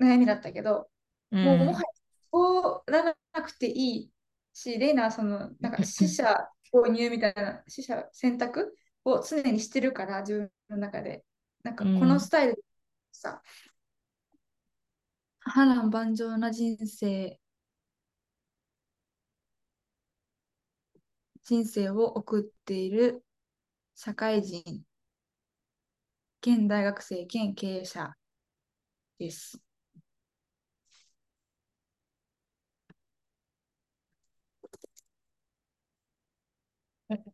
[0.00, 0.88] 悩みだったけど、
[1.30, 1.44] うん。
[1.44, 1.86] もうもはや
[2.32, 4.10] 絞らなくていい
[4.52, 11.24] し、レイナはその、なんか死者購入みたいな、 死者選択を常にしてるから、自分の中で。
[11.62, 12.62] なんかこのスタイルで
[13.12, 13.42] さ、
[15.40, 17.38] 波乱万丈な人生、
[21.44, 23.24] 人生を送っている
[23.94, 24.84] 社会人、
[26.46, 28.14] 現大学生、現経営者
[29.18, 29.58] です。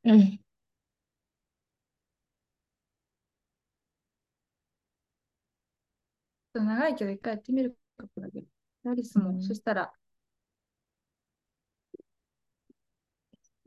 [0.04, 0.40] うん。
[6.54, 8.44] 長いけど一回やってみるか、これで。
[8.86, 9.92] アリスも、うんそしたら、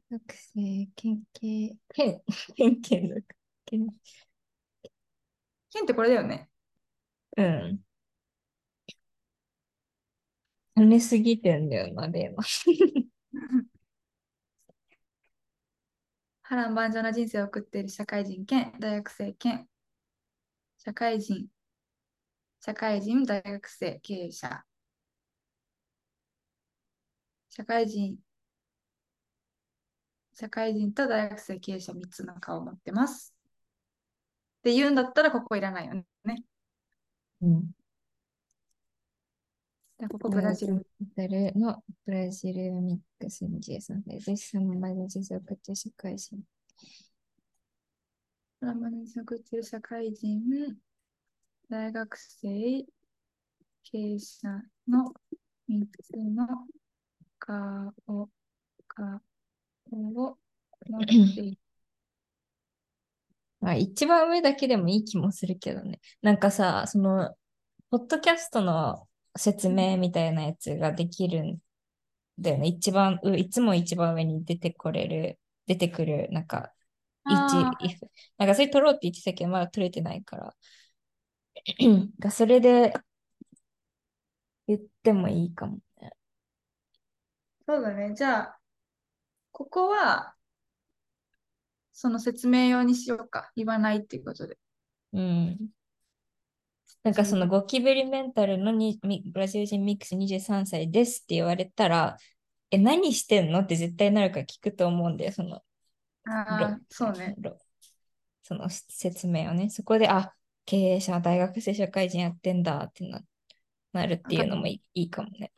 [0.09, 2.21] 学生、県警、県、
[2.55, 3.17] 県警の、
[3.65, 3.87] 県、
[5.73, 6.49] ケンってこれだよね。
[7.37, 7.81] うん。
[10.75, 12.43] 跳ねすぎてんだよな、レイナ。
[16.43, 19.67] 波乱万丈な人生を送っている社会人兼大学生兼
[20.77, 21.49] 社会人、
[22.61, 24.65] 社会人、大学生、経営者。
[27.49, 28.17] 社会人、
[30.35, 33.32] 社会人と大学生、経営者3つの顔を持ってます。
[34.63, 36.05] って言うんだったらここいらないよね。
[37.41, 37.71] うん。
[39.99, 40.75] でここブラジル。
[40.75, 44.51] ブラジルのブラジルミックス23歳です。
[44.51, 46.39] その前の人生を送って社会人。
[48.61, 50.77] 波乱万丈な人生を送っている社会人、
[51.69, 52.85] 大学生、
[53.83, 54.47] 経営者
[54.87, 55.13] の
[55.69, 56.47] 3つの
[57.37, 57.93] 顔、
[58.87, 59.21] 顔
[59.91, 60.37] を
[60.87, 61.57] 持っている。
[63.63, 66.01] まあ、一番上だけでもいい気もするけどね。
[66.21, 67.33] なんかさ、その、
[67.89, 71.59] ポッドキャストの説明みたいなやつができるん
[72.39, 72.67] だよね。
[72.67, 76.73] 一番、ういつも一番上に出てこれる、出てくる、なんか、
[77.23, 80.55] なんかそれ取ろうって言ってたけど、まだ取れてないから。
[82.19, 82.93] がそれで
[84.67, 86.11] 言ってもいいかもね。
[87.65, 88.13] そうだね。
[88.13, 88.59] じゃあ、
[89.53, 90.35] ここは、
[91.93, 93.51] その説明用にしようか。
[93.55, 94.57] 言わないっていうことで。
[95.13, 95.69] うん。
[97.03, 102.17] なんかそのゴキブリメンタルのにみブラジル人ミックス23歳ですって言われたら、
[102.71, 105.63] え、何してんのって絶対なるから聞くと思うんだよ、その、ろ
[106.25, 107.35] ああ、そうね。
[107.39, 107.57] ろ
[108.43, 109.69] その説明をね。
[109.69, 110.33] そこで、あ、
[110.65, 113.21] 経営者、大学生、社会人やってんだってな
[113.93, 115.51] なるっていうのもいいかもね。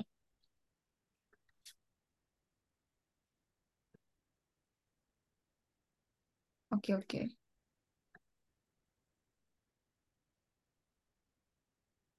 [6.76, 7.30] オッケーオッケー。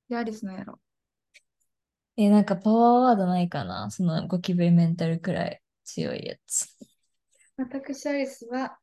[0.09, 0.81] で、アリスのやろ
[2.17, 3.91] え、なんかパワーワードないかな？
[3.91, 6.65] そのゴキブリメンタルくらい強いやつ。
[7.59, 7.63] う。
[7.63, 8.79] 私、アリスは、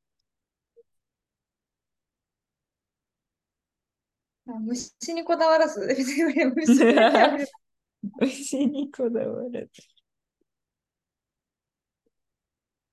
[4.47, 7.47] あ虫にこだわらず、 別に虫にやめる
[8.21, 9.71] 牛にこだわる。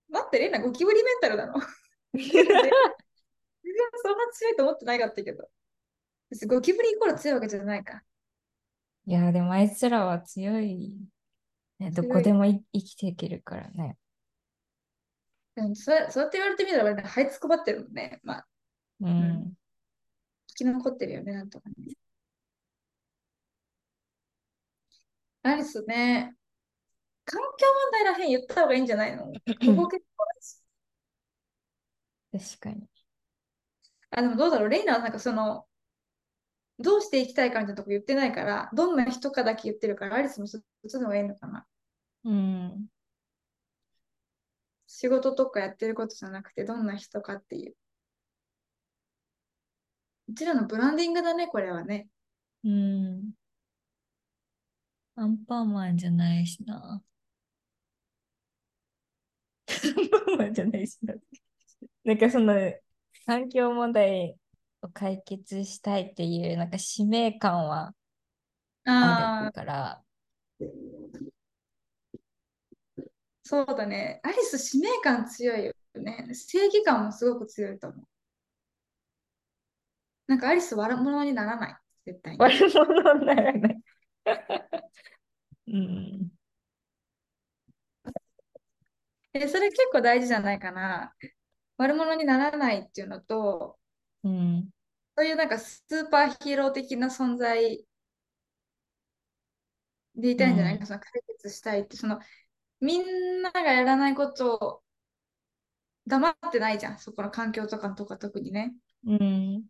[0.08, 1.54] 待って、レイナ、ゴキブリメンタルなの？
[2.12, 2.92] 自分は
[4.02, 5.48] そんな強いと思ってなかったけど。
[6.46, 8.02] ゴキブリイコール強いわけじゃないか。
[9.06, 10.94] いや、でもあいつらは強い。
[11.78, 13.96] ね、どこでもい生きていけるからね。
[15.56, 18.20] でもそれそうやって言われてみたら、ね、這いつくばってるもんね。
[18.22, 18.46] まあ、
[19.00, 19.54] うん。
[20.48, 21.74] 生き残ってるよね、なんとかね。
[25.42, 26.34] アリスね、
[27.24, 29.24] 環境問題らへん言った方がいいんじゃないの？
[29.24, 30.26] ここ結構
[32.32, 32.88] 確かに。
[34.10, 34.68] あ、でもどうだろう。
[34.68, 35.66] レイナはなんかその、
[36.78, 41.66] どうしていきたいかみたいなとこ言ってないから、どんな人かだけ言ってるから、アリスもそっちの方がいいのかな。
[42.24, 42.86] うん。
[44.86, 47.76] 仕事とかやってることじゃなくて、どんな人かっていう。
[50.28, 52.08] うちらのブランディングだね、これはね。
[52.64, 53.32] うん。
[55.16, 57.02] アンパンマンじゃないしな。
[59.68, 61.14] アンパンマンじゃないしな。
[62.04, 62.54] なんかその
[63.26, 64.36] 環境問題
[64.82, 67.94] を解決したいっていうなんか使命感は
[68.84, 70.04] ああるから、あ、
[73.42, 74.20] そうだね。
[74.22, 76.28] アリス使命感強いよね。
[76.34, 78.06] 正義感もすごく強いと思う。
[80.26, 81.76] なんかアリス悪者にならない。
[82.06, 82.38] 絶対に。
[82.38, 83.82] 悪者にならない。
[85.66, 86.30] うん。
[89.32, 91.14] で、それ結構大事じゃないかな。
[91.80, 93.78] 悪者にならないっていうのと、
[94.22, 94.70] うん。
[95.16, 97.84] そういうなんかスーパーヒーロー的な存在
[100.16, 100.78] でいたいんじゃない？
[100.78, 102.20] か、その解決したいって、その
[102.80, 104.82] みんながやらないことを
[106.06, 108.74] 黙ってないじゃん、そこの環境とかとか特にね。
[109.06, 109.64] うん。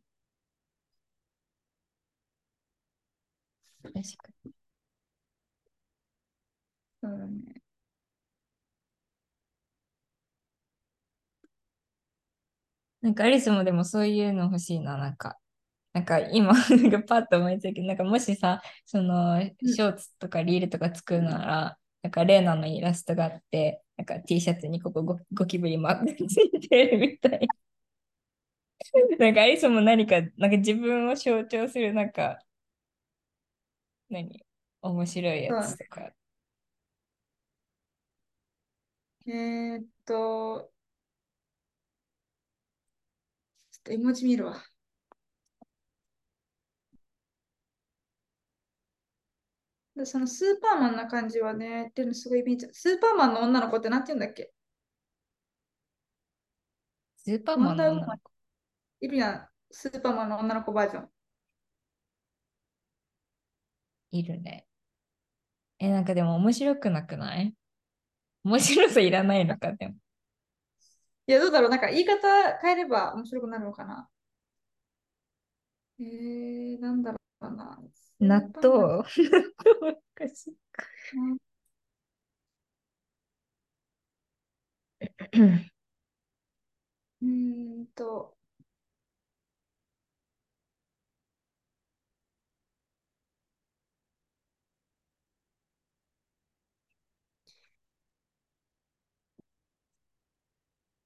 [3.82, 4.02] 確か
[4.44, 4.52] に。
[7.02, 7.59] そうだね。
[13.02, 15.38] なんかアリスもでもそういうの欲しいな、なんか。
[15.94, 27.48] なんか今、 なんかパッと思いついたけど、なんかもしさ、その、うんショーツとかリールとか作るなら、なんかレーナのイラストがあって、なんか T シャツにここゴゴキブリマークがついてるみたい。
[29.18, 32.38] なんかアリスも何か、なんか自分を象徴する、なんか、
[34.10, 34.44] 何
[34.82, 36.12] 面白いやつとか。
[39.26, 40.70] えーっと、
[43.69, 44.62] ちょっと絵文字見るわ。
[49.96, 52.72] でそのスーパーマンな感じはね、っていうのすごい見ちゃう。
[52.72, 54.52] スーパーマンの女の子ってなんて言うんだっけ？
[57.18, 58.30] スーパーマンの女の子？
[59.72, 61.08] スーパーマンの女の子バージョン。
[64.12, 64.66] いるね。
[65.78, 67.54] え、なんかでも面白くなくない？
[68.44, 69.94] 面白さいらないのか、でも。
[71.30, 74.08] いや、どうだろう、なんか言い方変えれば面白くなるのかな？
[76.00, 77.78] えー、なんだろうな。
[78.18, 78.62] 納豆？
[78.62, 79.02] 納豆お
[80.14, 80.84] かしいか
[87.22, 88.36] うーんと、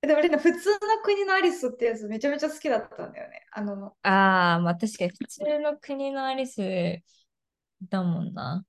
[0.06, 3.46] でも普通の国のアリスってやつめちゃめちゃ好きだったんだよね。
[3.52, 6.60] あの、ああ、まあ確かに普通の国のアリス
[7.88, 8.64] だもんな。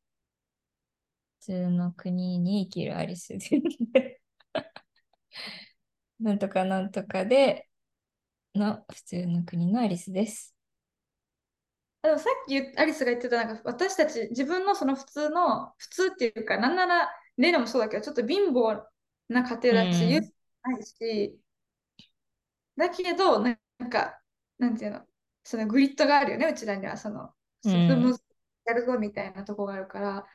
[1.40, 3.40] 普通の国に生きるアリスで。
[6.20, 7.68] なんとかなんとかで
[8.56, 10.56] の普通の国のアリスです。
[12.02, 18.84] あでもさっきアリスが言ってた、なんか私たち自分のその普通の、普通っていうか、なんならレイナもそうだけど、ちょっと貧乏
[19.30, 20.35] な家庭だし、うん裕
[20.66, 21.40] ないし、
[22.78, 24.22] だけど、なんか、
[24.58, 25.06] なんていうの、
[25.44, 27.72] そのグリッドがあるよね、うちらには、その、うん。
[27.72, 28.24] スムーズ
[28.66, 30.26] やるぞみたいなとこがあるから、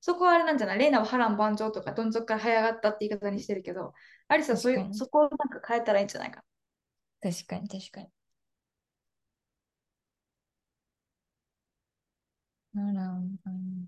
[0.00, 0.78] そこはあれなんじゃない？
[0.78, 3.94] レイナは波乱万丈とか、どん底から這い上がったって言い方にしてるけど、
[4.28, 6.44] アリスはそういう、そこをなんか変えたらいいんじゃないか
[7.22, 8.08] 確かに確かに。
[12.74, 13.86] ならん感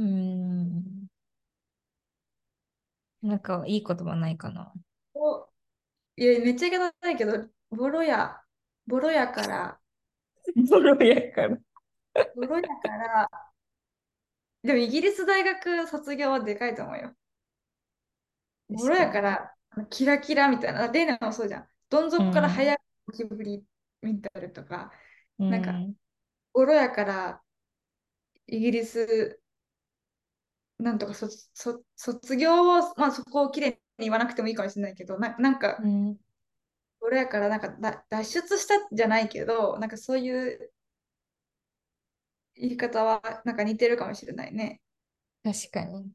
[0.00, 1.06] うーん。
[3.22, 4.72] なんかいい言葉ないかな。
[5.14, 5.48] お
[6.16, 8.42] いや、めっちゃ言い方ないけど、ボロや、
[8.86, 9.80] ボロやから、
[10.70, 11.58] ボロやから。
[12.34, 13.30] ボロやから、
[14.62, 17.14] でもイギリス大学卒業はでかいと思うよ。
[18.68, 19.54] ボロやから、
[19.90, 21.68] キラキラみたいな、レイナもそうじゃん。
[21.88, 23.64] どん底からうん早くゴキブリ
[24.02, 24.92] 見たりとか、
[25.38, 25.72] うん、なんか
[26.52, 27.42] ボロやから、
[28.46, 29.39] イギリス、
[30.80, 36.16] なんとか卒卒卒業を、まあそこをきれいに言わなくてもいいかもしれないけど、ななんか、うん、
[37.00, 40.30] ボロやから、なんかだ脱出したじゃないけど、なんかそうい
[40.66, 40.72] う
[42.54, 44.80] 言い方はなんか似てるかもしれないね。
[45.44, 46.12] 確かに。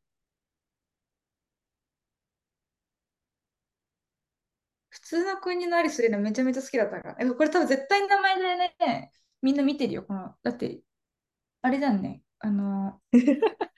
[4.89, 7.15] 普通の国のアリスレナめちゃめちゃ好きだったから。
[7.19, 9.11] えこれ多分絶対名前でね、
[9.41, 10.35] みんな見てるよ、この。
[10.43, 10.81] だって、
[11.61, 12.23] あれだね。
[12.39, 13.01] あの、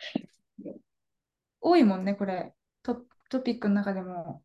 [1.62, 2.53] 多いもんね、これ。
[2.84, 4.43] ト、トピックの中でも。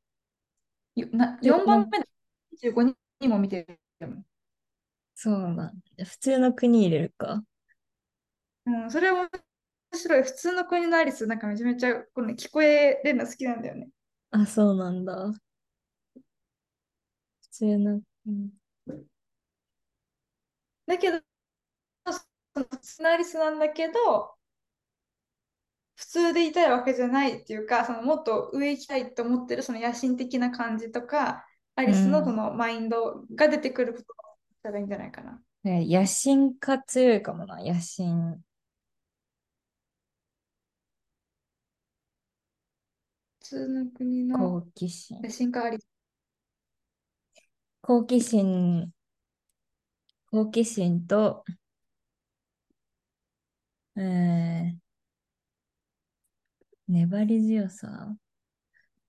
[0.95, 2.09] よな4番目で
[2.53, 2.83] 25
[3.21, 3.67] 人も見て
[4.01, 4.25] るもん。
[5.15, 5.73] そうなんだ。
[6.05, 7.43] 普通の国入れるか？
[8.67, 9.29] うん、それは
[9.93, 10.23] 面白い。
[10.23, 13.89] 普通の国のアリス、なんかめちゃめちゃこの聞こえるの好きなんだよね。
[14.31, 15.33] あ、そうなんだ。
[17.41, 18.51] 普通の国。
[20.87, 21.21] だけど、
[22.07, 24.35] その普通のアリスなんだけど、
[25.97, 35.41] 普通でいたいわけじゃないっていうか、そのもっと上行きたいと思ってるその野心的な感じとか、アリスのそのマインドが出てくることがしたらいいんじゃないかな。
[35.65, 38.43] ね、野心家強いかもな、野心。
[43.41, 45.21] 普通の国の好奇心。
[45.23, 45.87] 野心家アリス。
[47.83, 48.93] 好奇心、
[50.31, 51.45] 好奇心と、
[53.97, 54.03] えー、
[56.93, 58.17] 粘り強さ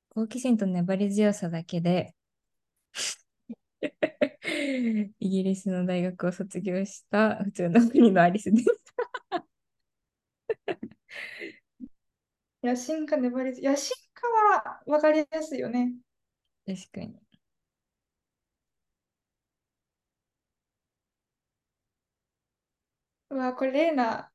[0.08, 2.16] 好奇心と粘り強さだけで
[5.20, 8.84] イギリスの大学を卒業した普通の国のアリスです。
[12.64, 15.94] 野心家粘り強野心家は分かりやすいよね。
[16.68, 17.16] 確かに。
[23.30, 24.32] うわ、これ、レーナ、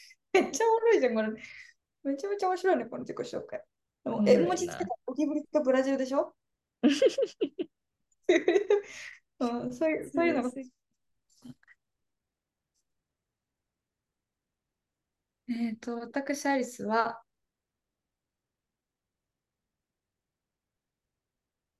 [0.32, 1.28] めっちゃおもろいじゃん、これ。
[2.04, 3.62] めちゃめちゃ面白いね、この自己紹介。
[4.04, 6.34] でも、絵文字つけたゴキブリとブラジルでしょ？
[9.38, 10.50] うん、そういう、そういうのが。
[15.48, 17.22] えっと、私、アリスは、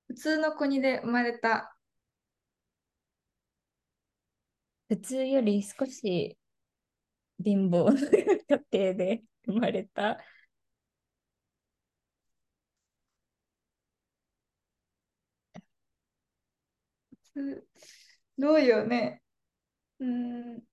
[0.07, 1.75] 普通の国で生まれた。
[4.89, 6.37] 普通より少し
[7.43, 10.19] 貧乏な家庭で生まれた。
[18.37, 19.21] どうよね。
[19.99, 20.55] うん。
[20.57, 20.63] 普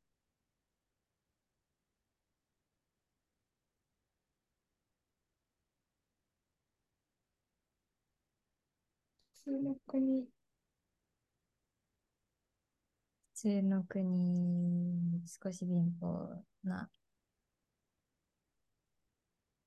[9.42, 10.28] 通の国。
[13.34, 16.88] 普通の国、少し貧乏な。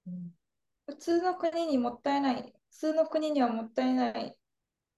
[0.08, 0.32] うん、
[0.88, 2.44] 普通の国にもったいない。
[2.72, 4.38] 普通の国にはもったいない。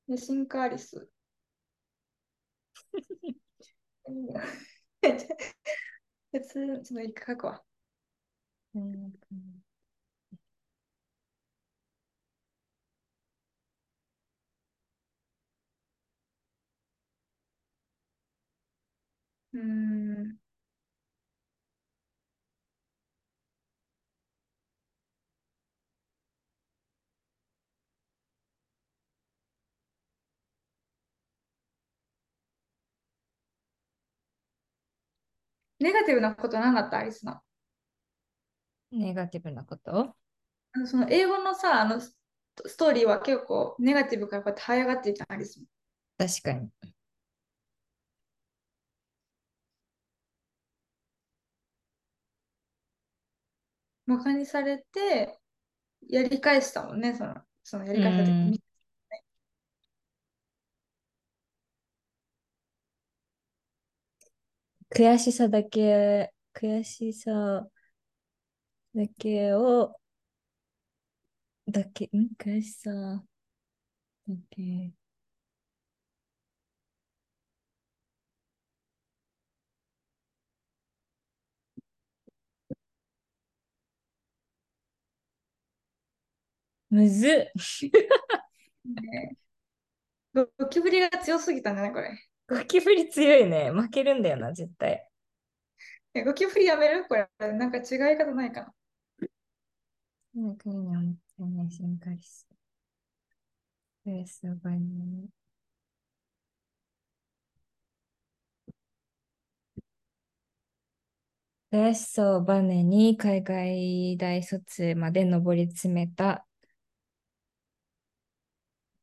[0.08, 1.10] で、シンカーリス。
[6.32, 7.64] 普通、ちょっと一回書くわ。
[8.76, 9.14] うん。
[19.53, 20.38] うん
[35.86, 36.98] ネガティブなことなかった？
[36.98, 37.40] アリスの。
[38.92, 40.16] ネガティブなこと？
[40.74, 42.18] あのその英語のさ、あのス
[42.76, 45.68] トーリーは結構ネガティブからこうやって這い上がっていたアリスも。
[46.18, 46.70] 確かに。
[54.08, 55.40] 馬鹿にされて、
[56.10, 58.64] やり返したもんね、その、そのやり返した時
[64.90, 67.68] 悔しさだけ、悔しさ
[68.96, 69.96] だけを、
[71.68, 72.30] だけ、ん？
[72.40, 72.92] 悔しさ
[74.28, 74.92] だけ。
[86.90, 87.52] むずっ。
[88.86, 89.38] ね、
[90.34, 92.10] ゴキブリが強すぎたんだね、これ。
[92.48, 93.72] ゴキブリ強いね。
[93.72, 95.08] 負けるんだよな、絶対。
[96.14, 97.06] え、ゴキブリやめる？
[97.08, 98.74] これ、なんか違い方ないかな？
[100.36, 102.56] なんかいいな、思ったね、進化しそう。
[104.04, 105.28] それすごいね。
[111.72, 116.46] 悔しさをバネに海外大卒まで上り詰めた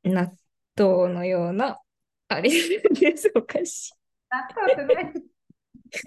[0.04, 0.32] 納
[0.74, 1.81] 豆のような
[2.36, 3.92] あれです、おかしい。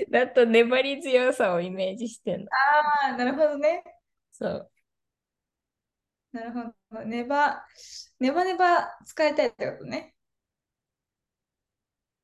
[0.09, 2.47] だと粘り強さをイメージしてんの。
[3.07, 3.83] ああ、なるほどね。
[4.31, 4.71] そう。
[6.31, 7.05] なるほど。
[7.05, 7.65] ネバ、
[8.19, 10.15] ネバネバ使いたいってことね。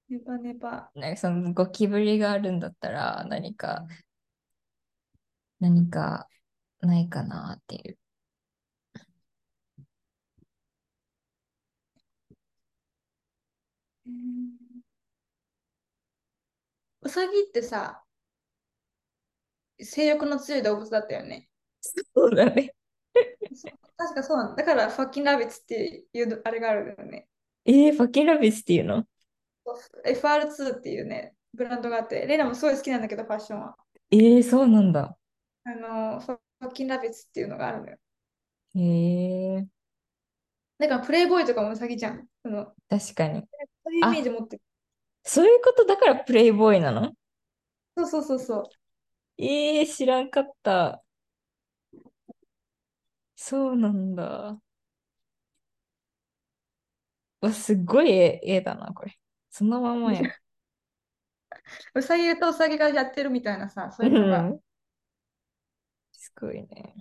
[0.10, 0.92] ネバネバ。
[0.96, 3.88] なんかそのゴキブリがあるんだったら何か、
[5.60, 6.28] 何か
[6.82, 8.01] ないかなっていう。
[17.12, 18.02] うさぎってさ、
[19.82, 21.50] 性欲の強い動物だったよね。
[21.82, 22.74] そうだね。
[23.98, 24.64] 確かそうなんだ。
[24.64, 27.28] だから、 Fucking Rabbits っていうあれがあるよね。
[27.66, 29.04] えー、 Fucking Rabbits っていうの
[30.06, 33.76] ？FR2 っていうね、ブランドがあって、レイナもすごい好きなんだけど、ファッションは。
[34.12, 35.18] えー、そうなんだ。
[35.66, 37.98] あの、 Fucking Rabbits っていうのがあるのよ。
[38.76, 39.68] へえ
[40.78, 42.26] だから、プレイボーイとかもうさぎじゃん。
[42.42, 43.42] その確かに。
[43.84, 44.62] そういうイメージ持ってる。
[45.24, 47.14] そういうことだからプレイボーイなの？
[47.98, 48.70] そうそうそうそう。
[49.38, 51.04] えー、知らんかった。
[53.36, 54.62] そうなんだ。
[57.42, 59.20] わ、すっごい絵絵だな、これ。
[59.50, 60.22] そのままや。
[61.94, 64.42] うさぎとうさぎがやってるみたいなさ、そうういうのが。
[64.44, 64.60] ん。
[66.14, 66.96] すごいね。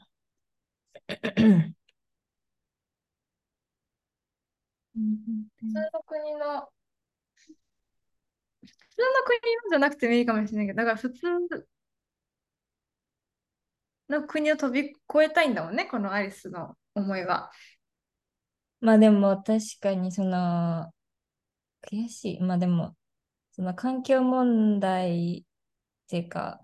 [5.60, 6.70] 普通の国の、普
[9.00, 11.26] 通の国のじゃなくてもいいかもしれないけど、だから普通
[14.08, 17.50] の国を飛び越えたいんだもんね、このアリスの思いは。
[18.80, 20.92] まあでも確かにその
[21.90, 22.40] 悔しい。
[22.40, 22.96] まあでも
[23.52, 26.60] その環境問題っていうか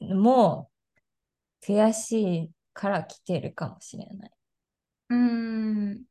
[0.00, 0.70] も
[1.62, 4.30] う悔しいから来てるかもしれない。
[5.10, 6.04] うーん。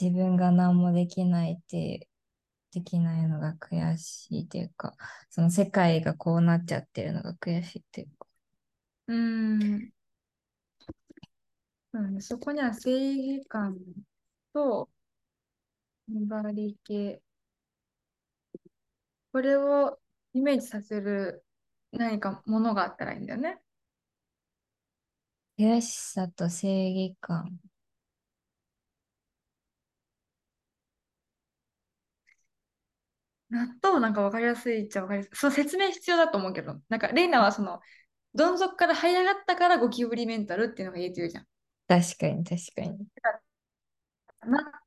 [0.00, 2.08] 自分が何もできないって
[2.76, 4.92] できないのが悔しいっていうか
[5.30, 8.26] その世界がこうなっちゃってるのが悔しいっていうか。
[9.06, 9.92] うーん。
[11.94, 13.78] そうね、そこには正義感
[14.52, 14.90] と
[16.06, 17.18] 粘り気。
[19.32, 19.98] これを
[20.34, 21.46] イメージさせる
[21.92, 23.58] 何かものがあったらいいんだよね。
[25.58, 27.58] 悔しさと正義感。
[33.50, 35.30] 納豆なんか分かりやすいっちゃ分かりやすい。
[35.36, 37.80] その説明必要だと思うけど、なんかレイナはその、
[38.34, 41.46] どん底から這い上がったからゴキブリメンタルっていうのが言えてるじゃん。
[41.88, 43.06] 確かに確かに。
[44.46, 44.86] 納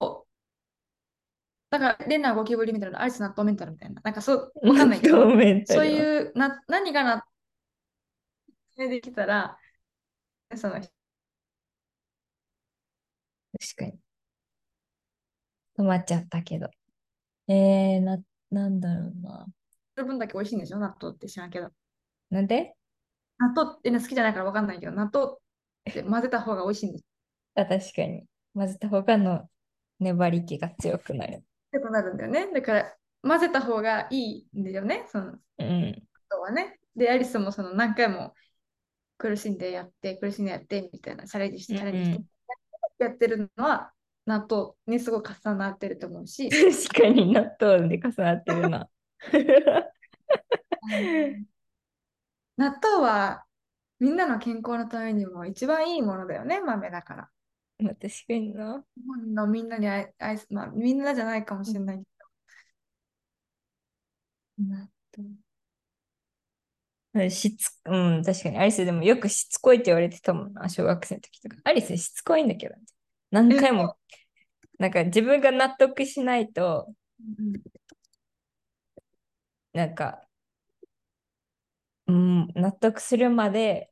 [0.00, 0.24] 豆
[1.70, 4.00] だから、レイナはゴキブリメンタルのアリス納豆メンタルみたいな。
[4.02, 7.22] なんかそう、わかんないけど、メンタルそうはいうな、何が納
[8.76, 9.58] 豆できたら、
[10.56, 10.90] その、確
[13.76, 13.98] かに。
[15.78, 16.68] 止まっちゃったけど。
[17.48, 18.18] えー、な、
[18.50, 19.46] なんだろうな。
[19.96, 20.78] その分だけ美味しいんでしょ？
[20.78, 21.70] 納豆って知らんけど。
[22.30, 22.74] なんで？
[23.38, 25.32] 納豆ってね好きじゃないから分かんないけど、納豆
[25.88, 27.04] って混ぜた方が美味しいんです。
[27.54, 28.24] あ、確かに。
[28.54, 29.48] 混ぜた方がの
[30.00, 31.42] 粘り気が強くなる。
[31.72, 32.52] 強くなるんだよね。
[32.52, 35.06] だから、混ぜた方がいいんだよね。
[35.08, 36.02] そのうん。
[36.28, 36.78] 人はね。
[36.94, 38.34] で、アリスもその何回も
[39.16, 42.24] 苦しんでやって、苦しんでやってみたいな、チャレンジして、チャレンジして、
[42.98, 43.92] やってるのは
[44.28, 48.90] 納豆にすごく重なってると思うし、確かに納豆で重なってるな。
[52.58, 53.46] 納豆は
[53.98, 57.30] みんなの健康のためにも一番いいものだよね、豆だから。
[57.78, 58.84] まあ確かにな。
[58.96, 62.04] 日本のみんなに愛愛す、まあみんなじゃないかもしれないけ
[64.58, 64.90] 納
[67.14, 67.30] 豆。
[67.30, 68.58] しつ、うん、確かに。
[68.58, 71.56] アリスでもよくしつこいって言われてたもんな、小学生の時とか。
[71.64, 72.74] アリスしつこいんだけど。
[73.30, 73.96] 何回も、
[74.78, 76.88] なんか自分が納得しないと、
[79.72, 80.28] なんか、
[82.06, 83.90] うん、納得するまで、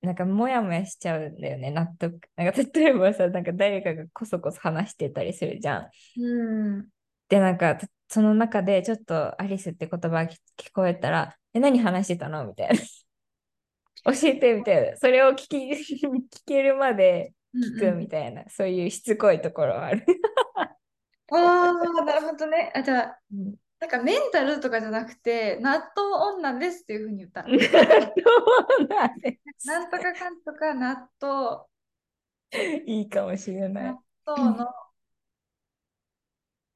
[0.00, 2.20] なんかモヤモヤしちゃうんだよね、納得。
[2.36, 5.90] なんか例えばさ、なんか誰かがこそこそ話してたりするじゃん。
[6.22, 6.88] うん。
[7.28, 7.78] で、なんか、
[8.08, 10.08] その中でちょっとアリスって言葉
[10.56, 12.46] 聞こえたら、え、何話してたの？
[12.46, 12.74] みたいな。
[14.04, 14.96] 教えてみたいな。
[14.96, 15.56] それを聞き
[16.06, 20.04] 聞けるまで聞くみたいな、そういうしつこいところはある。
[21.30, 21.72] ああ、
[22.04, 22.72] なるほどね。
[22.74, 27.44] あ、じゃあ、うんなんかメンタルとかじゃなくて、納豆女ですっていうふうに言った。
[27.44, 31.64] そうなんでなんとかかんとか納豆、
[32.52, 34.02] すいいかもしれない納。
[34.26, 34.66] 豆の、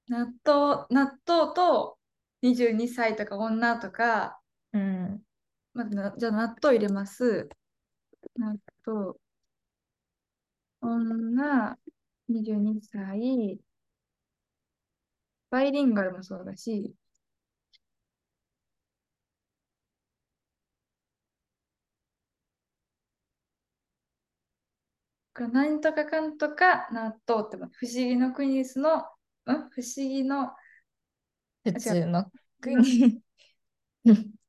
[0.09, 1.99] 納豆、納豆と
[2.43, 4.41] 22歳とか女とか、
[4.73, 5.23] うん。
[5.75, 5.85] ま
[6.17, 7.49] じゃあ納豆入れます。
[8.37, 9.15] 納豆、
[10.83, 11.79] 女、
[12.29, 13.59] 22歳、
[15.51, 16.95] バイリンガルもそうだし、
[25.35, 29.03] これなんとかかんとか納豆って不思議の国ですのん？
[29.71, 30.53] 不思議の、
[31.65, 31.73] 普。
[31.73, 33.23] 通の国。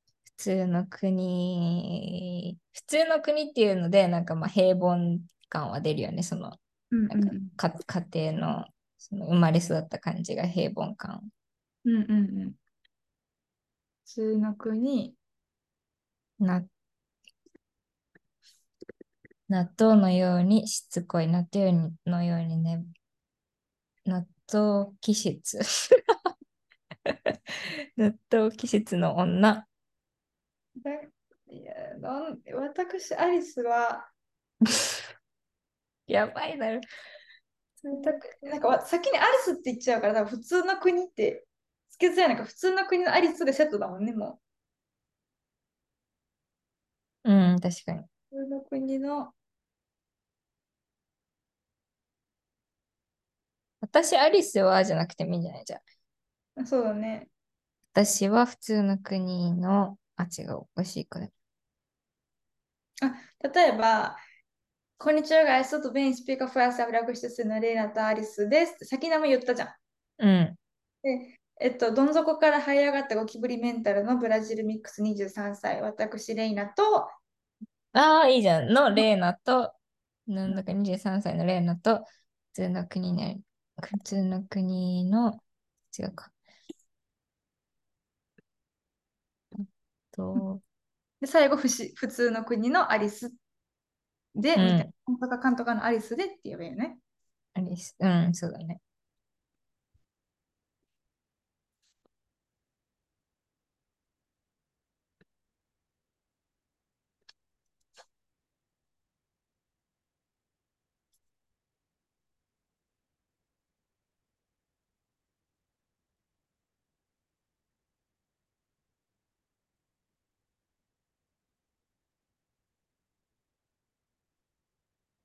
[0.44, 2.60] 普通の国。
[2.74, 6.22] 普通の国っていうので、なんかまあ平凡感は出るよね。
[6.22, 6.60] その、
[6.92, 8.66] うんなんかか家庭の
[8.98, 11.22] その生まれ育った感じが平凡感。
[11.86, 12.52] うんうんうんうん。
[12.52, 12.56] 普
[14.06, 15.16] 通の国、
[16.40, 16.66] な
[19.48, 21.28] 納豆のようにしつこい。
[21.28, 22.84] 納豆のようにね。
[24.06, 25.58] 納豆気質。
[27.96, 29.66] 納豆気質の女。
[30.78, 30.92] だ
[31.48, 34.10] いやなん私、アリスは、
[36.08, 36.82] やばいだろ。
[38.04, 38.14] だ
[38.50, 41.46] なんかわ先にアリスって言っちゃうから、普通の国って、
[41.90, 44.40] つけづらいなんか普通の国のアリスでセットだもんね、も
[47.24, 48.06] うん、確かに。
[48.32, 48.36] う。
[48.36, 49.34] 普通の国の、
[53.82, 55.66] 私、アリスはじゃなくてもいいんじゃない？
[55.66, 55.82] じゃあ。
[56.56, 57.30] あそうだね。
[57.94, 61.20] 私は普通の国の、あ、違う、おかしいか。
[63.02, 63.14] あ、
[63.54, 64.18] 例えば、
[64.98, 69.70] こんにちは、ガイストベンスピーカーフランスアフラグシスのレイナとアリスです先名も言ったじゃん。
[70.18, 70.58] うん。
[71.02, 77.08] で、えっと、どん底から這い上がったゴキブリメンタルのブラジルミックス23歳、私、レイナと、
[77.94, 78.74] ああ、いいじゃん。
[78.74, 79.74] のレーナと、
[80.28, 82.08] なんだか23歳のレーナと、普
[82.54, 83.42] 通の国ね、
[83.82, 85.44] 普通の国の、
[85.98, 86.33] 違うか。
[90.14, 90.62] と、
[91.20, 93.34] で最後、ふし普通の国のアリス
[94.36, 95.18] で、うんみたいな。
[95.20, 96.98] とかかんとかのアリスでって言えばいいよね。
[97.54, 98.80] アリス、うん、そうだね。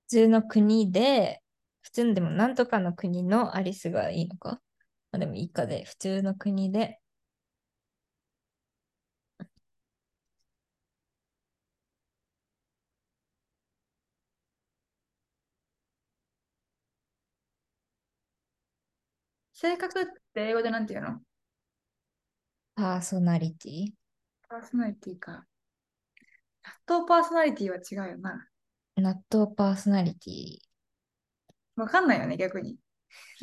[0.09, 1.42] 通の国で、
[1.82, 4.61] 普通のでもなんとかの国のアリスがいいのか？
[5.12, 7.00] あでもいいかで、普通の国で、
[19.52, 20.04] 性格っ
[20.34, 21.20] て英語でなんて言うの？
[22.76, 23.90] パーソナリティ？
[24.48, 25.44] パーソナリティか。
[26.86, 28.46] 納豆パーソナリティは違うよな。
[28.99, 30.59] 納豆パーソナリティ。
[31.76, 32.76] わかんないよね、逆に。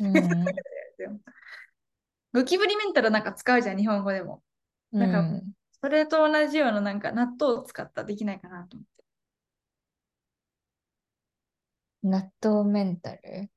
[0.00, 0.12] うん。
[2.34, 4.42] ゴキブリメンタルなんか使うじゃん、日本語でも。
[4.92, 5.52] うなんかん。
[5.80, 9.04] それと同じようななんか納豆を使ったらできないかなと思って。
[12.02, 13.50] 納豆メンタル？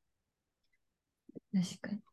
[1.54, 2.09] 確かに。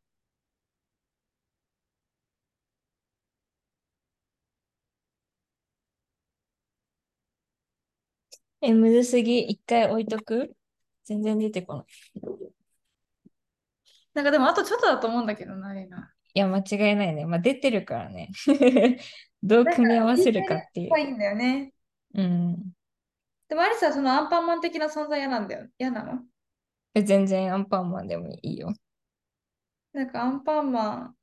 [8.66, 9.40] え、むずすぎ。
[9.40, 10.54] 一回置いとく？
[11.04, 11.86] 全然出てこない。
[14.14, 16.12] なんかでもあとちょっとだと思うんだけどな、レイナ。
[16.34, 17.26] いや、間違いないね。
[17.26, 18.30] まあ、出てるからね。
[19.42, 20.98] どう組み合わせるかっていう。
[20.98, 21.72] いいんだよね。
[22.14, 22.72] うん。
[23.48, 25.68] でもアリスはそのアンパンマン的な存在嫌なんだよ。
[25.78, 26.20] 嫌なの？
[26.94, 28.72] え全然アンパンマンでもいいよ。
[29.92, 31.16] なんかアンパンマン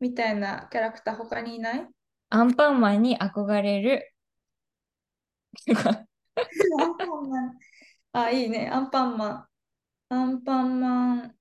[0.00, 1.88] みたいなキャラクター他にいない？
[2.30, 4.14] アンパンマンに憧れる。
[6.80, 7.58] アンパンマン。
[8.12, 8.68] あ、いいね。
[8.68, 9.46] アンパンマン。
[10.08, 11.34] アンパンマン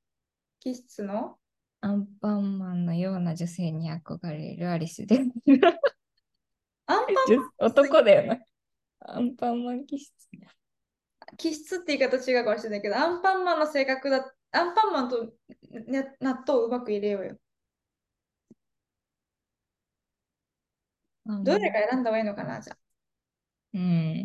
[0.60, 1.38] 気質の？
[1.82, 5.20] アンパンマンのような女性に憧れるアリスで。
[5.20, 7.72] アンパンマン？
[7.72, 8.40] 男だよな。
[9.02, 10.12] アンパンマン気質。
[11.38, 15.34] 気質って言い方違うかもしれないけど、アンパンマンの性格だ、アンパンマンと、
[15.88, 17.38] ね、納豆をうまく入れようよ。
[21.26, 22.78] どれか選んだ方がいいのかな、じゃあ。
[23.74, 24.23] うん。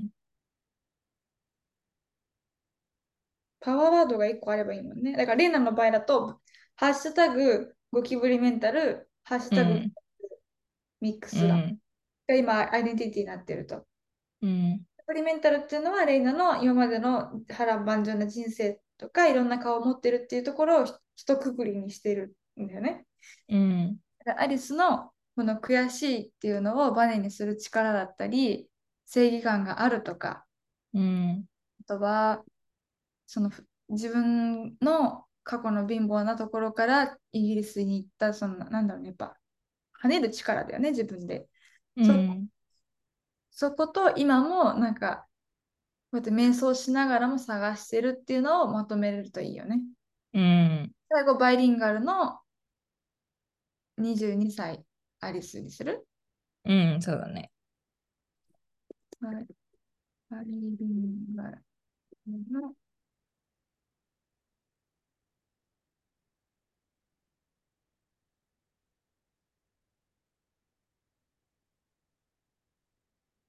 [3.60, 5.12] パワーワードが1個あればいいもんね。
[5.12, 6.40] だから、レイナの場合だと、
[6.76, 9.92] ハッシュタグ、ゴキブリメンタル、ハッシュタグ、うん
[11.00, 11.54] ミックうスだ。
[11.54, 11.78] ん。
[12.26, 13.86] が今、アイデンティティになってると。
[14.42, 14.78] うん。
[14.78, 23.06] ゴキブリメンタルっていうのは、レイナの今までの波乱万丈な人生とか、いろんな顔を持ってるっていうところを一括りにしてるんだよね。
[23.48, 23.98] うん。
[24.36, 28.68] アリスのこの悔しいっていうのをバネにする力だったり、
[29.06, 30.44] 正義感があるとか、
[30.94, 31.44] うん。
[31.80, 32.44] あとは、
[33.28, 39.38] そのふ自分の過去の貧乏なところからイギリスに行った、その、なんだろうね、やっぱ、
[40.02, 41.46] 跳ねる力だよね、自分で。
[41.96, 42.48] うん。
[43.50, 45.26] そこと今もなんか、
[46.10, 49.80] こうやって瞑想しながらも探してるっていうのをまとめれるといいよね。
[50.32, 50.92] うん。
[51.10, 52.40] 最後、バイリンガルの
[53.98, 54.84] 22歳
[55.20, 56.06] アリスにする？
[56.64, 57.50] うん、そうだね。
[59.20, 59.30] バ
[60.30, 61.62] バイリンガル
[62.50, 62.74] の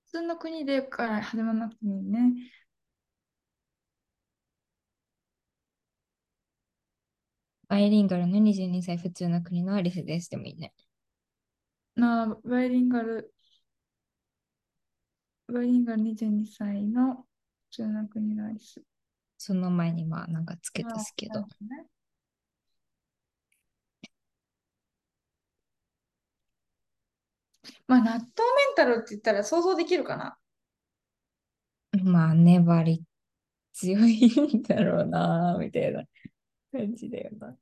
[0.09, 2.33] 通の国でから始まらなくてもいいね。
[7.67, 10.29] バイリンガルの22歳普通の国のアリスです。
[10.29, 10.73] でもいいね。
[11.95, 13.33] なあ、バイリンガル、
[15.47, 17.25] バイリンガル22歳の
[17.69, 18.81] 普通の国のアリス。
[19.37, 21.39] その前にまあなんかつけたすけど。
[21.39, 21.47] あね
[27.87, 28.27] まあ、納豆メン
[28.75, 30.37] タルって言ったら想像できるかな？
[32.03, 33.03] まあ粘り
[33.73, 36.03] 強いんだろうな、みたいな
[36.71, 37.55] 感じだよな。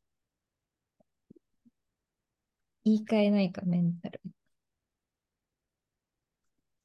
[2.84, 4.22] 言い換えないか、メンタル。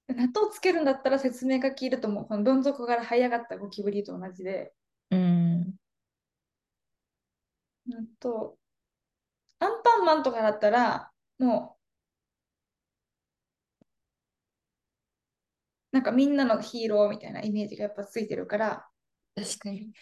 [0.08, 2.26] 納豆つけるんだったら説明書きいると思う。
[2.26, 4.72] このどん底から這い上がったゴキブリと同じで。
[5.10, 5.74] うん。
[7.86, 8.54] 納豆。
[9.58, 11.71] アンパンマンとかだったら、も
[15.92, 18.88] なんかみんなのヒーローみたいなイメージがやっぱついてるから、
[19.36, 19.92] 確かに。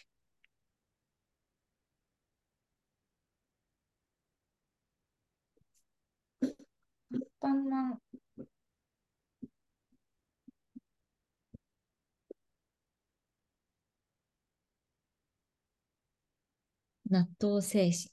[17.11, 18.11] 納豆精神。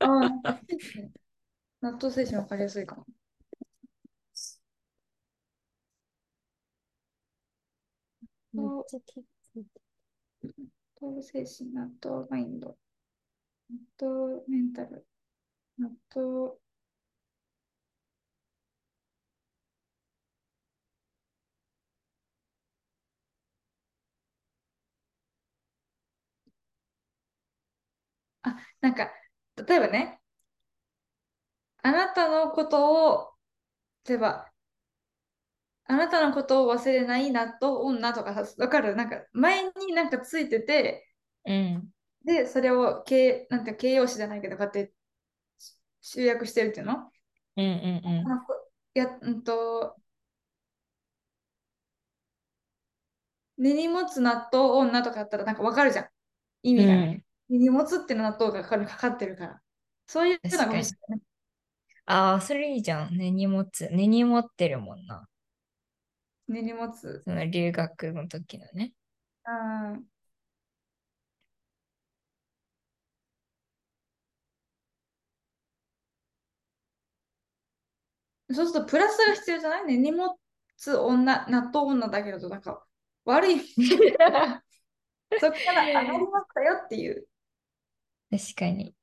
[0.00, 0.60] ああ、
[1.82, 3.06] 納豆精神わかりやすいかも。
[8.54, 9.66] めっちゃきつい。
[11.00, 12.78] 納豆精神、納豆マインド、
[13.70, 15.06] 納豆メンタル、
[15.78, 16.54] 納豆、
[28.42, 29.10] あ、なんか、
[29.66, 30.20] 例えばね、
[31.82, 33.34] あなたのことを、
[34.08, 34.51] 例えば、
[35.92, 38.96] あなたのことを忘れない納豆女とかさ、わかる？
[38.96, 41.06] なんか、前になんかついてて、
[41.44, 41.88] うん。
[42.24, 44.92] で、それを形、なんていうの形容詞じゃないけど、こうやって
[46.00, 47.10] 集約してるっていうの？
[47.56, 47.70] うんうん
[48.04, 48.24] うん。
[48.94, 49.96] や、うんと、
[53.58, 56.06] 根に持つ納豆女とかだったらなんかわかるじゃん。
[56.62, 57.24] 意味がね。
[57.50, 59.60] 根に持つっていうの納豆がここにかかってるから。
[60.06, 61.22] そういうのが欲しいよね。
[62.06, 63.16] ああ、それいいじゃん。
[63.16, 63.88] 根に持つ。
[63.92, 65.28] 根に持ってるもんな。
[66.52, 67.22] 根に持つ。
[67.24, 68.92] その留学の時のね。
[69.46, 69.52] う
[69.98, 70.06] ん。
[78.54, 79.84] そうするとプラスが必要じゃない？
[79.86, 80.38] 根に持
[80.76, 82.84] つ女、納豆女だけど、なんか
[83.24, 83.60] 悪い。
[85.40, 87.26] そこから上がりましたよっていう。
[88.30, 88.94] 確かに。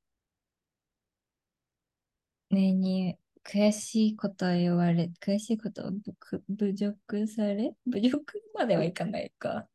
[2.50, 8.24] 根に悔しいことを言われ、悔しいことをぶく侮辱され侮辱
[8.54, 9.68] まではいかないか。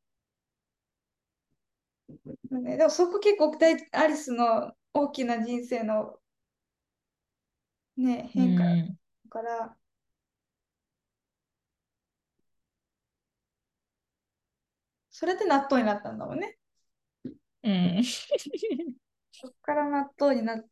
[2.51, 6.17] ね、でもそこ結構大アリスの大きな人生の
[7.97, 8.97] ね、う変化だん。
[9.29, 9.77] から、
[15.09, 16.59] それで納豆になったんだもんね。
[17.63, 18.03] うん。
[19.31, 20.65] そこから納豆になっ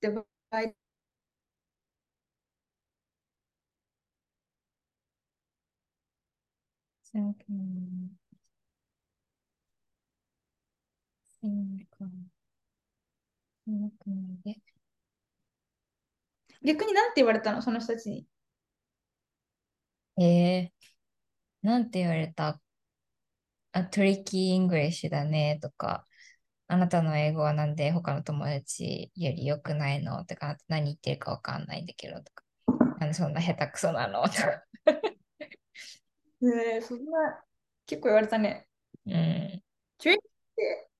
[0.00, 0.74] て場合、
[7.12, 7.44] そうか
[11.40, 11.50] そう
[11.98, 12.10] か
[13.66, 14.04] そうか
[14.44, 14.56] で
[16.62, 17.62] 逆になんて言われたの？
[17.62, 18.26] その人たちに。
[20.22, 22.60] えー、なんて言われた？
[23.72, 26.06] あ、 tricky English だねとか、
[26.68, 30.24] あなたの英語はなんで他の友達より良くないの？
[30.26, 32.44] とか、何言ってるかわかんないんだけどとか、
[32.98, 34.22] なんでそんな下手くそなの？
[34.24, 34.64] とか。
[36.42, 37.44] えー、そんな、
[37.86, 38.66] 結構言われたね。
[39.06, 39.62] うん、
[39.98, 40.90] tricky って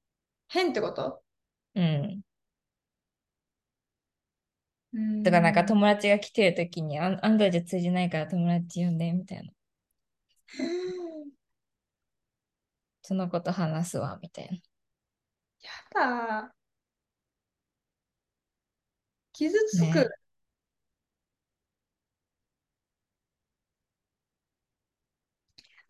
[0.48, 1.22] 変ってこと？
[1.74, 2.22] うん。
[4.92, 5.22] うーん。
[5.24, 9.52] とか、なんか友達が来てるときに、あんあんたじゃ通じないから友達呼んで、みたいな。
[13.02, 14.56] そのこと話すわ、みたいな。
[15.62, 16.54] やだ。
[19.32, 19.98] 傷つく。
[19.98, 20.04] ね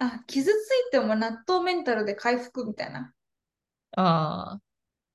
[0.01, 3.13] あ、傷ついても納豆メンタルで回復みたいな。
[3.93, 4.61] ああ、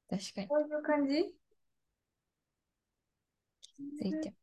[0.10, 0.48] 確かに。
[0.48, 1.34] こういう感じ？
[3.98, 4.34] ついて。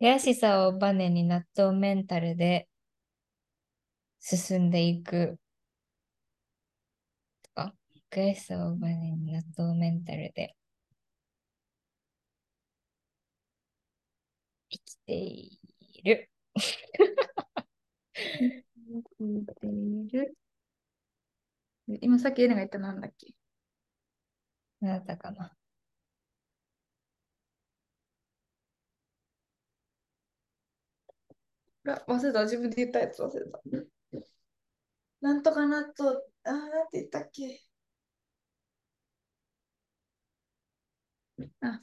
[0.00, 2.68] 悔しさをバネに納豆メンタルで
[4.20, 5.38] 進んでいく
[8.16, 10.56] 悔しさをバネに納豆メンタルで
[14.70, 15.60] 生きてい
[16.02, 16.30] る。
[19.20, 20.36] 聞いている。
[22.00, 23.34] 今さっきエレナが言ったのなんだっけ？
[24.80, 25.52] 何だったかな。
[31.84, 32.44] 忘れた。
[32.44, 33.60] 自分で言ったやつ忘れた。
[35.20, 36.08] なんとかなと、
[36.44, 37.65] あーなんて言ったっけ？
[41.60, 41.80] あ、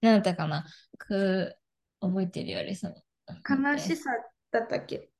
[0.00, 0.64] 何だったかな。
[0.98, 1.56] く、
[2.00, 2.94] 覚えてるよりその。
[3.48, 4.10] 悲しさ
[4.50, 5.10] だったっけ？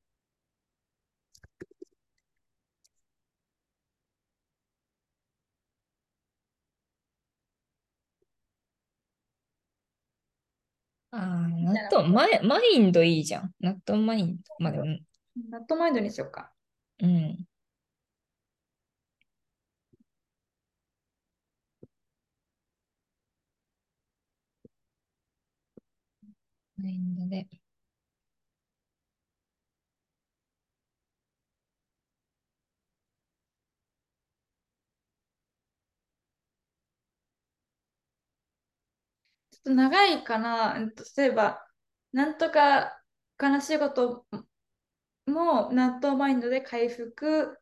[11.13, 13.55] ああ、納豆、マイマインドいいじゃん。
[13.61, 14.43] 納豆マインド。
[14.59, 14.85] まあでも、
[15.51, 16.53] ナットマインドにしようか。
[17.01, 17.47] うん。
[26.79, 27.47] マインドで。
[39.61, 40.75] っと長いかな。
[40.79, 41.67] うんと例えば、
[42.13, 43.01] なんとか
[43.41, 44.27] 悲しいこと
[45.27, 47.59] も納豆マインドで回復、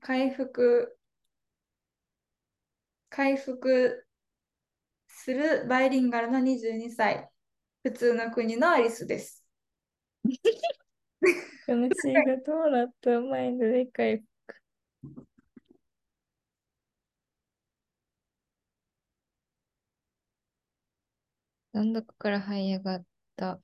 [0.00, 0.98] 回復、
[3.08, 4.06] 回復
[5.08, 7.30] するバイリンガルの22歳、
[7.82, 9.44] 普通の国のアリスです。
[11.68, 14.32] 悲しいことも納豆マインドで回復。
[21.72, 23.04] どん底から這い上がっ
[23.36, 23.60] た。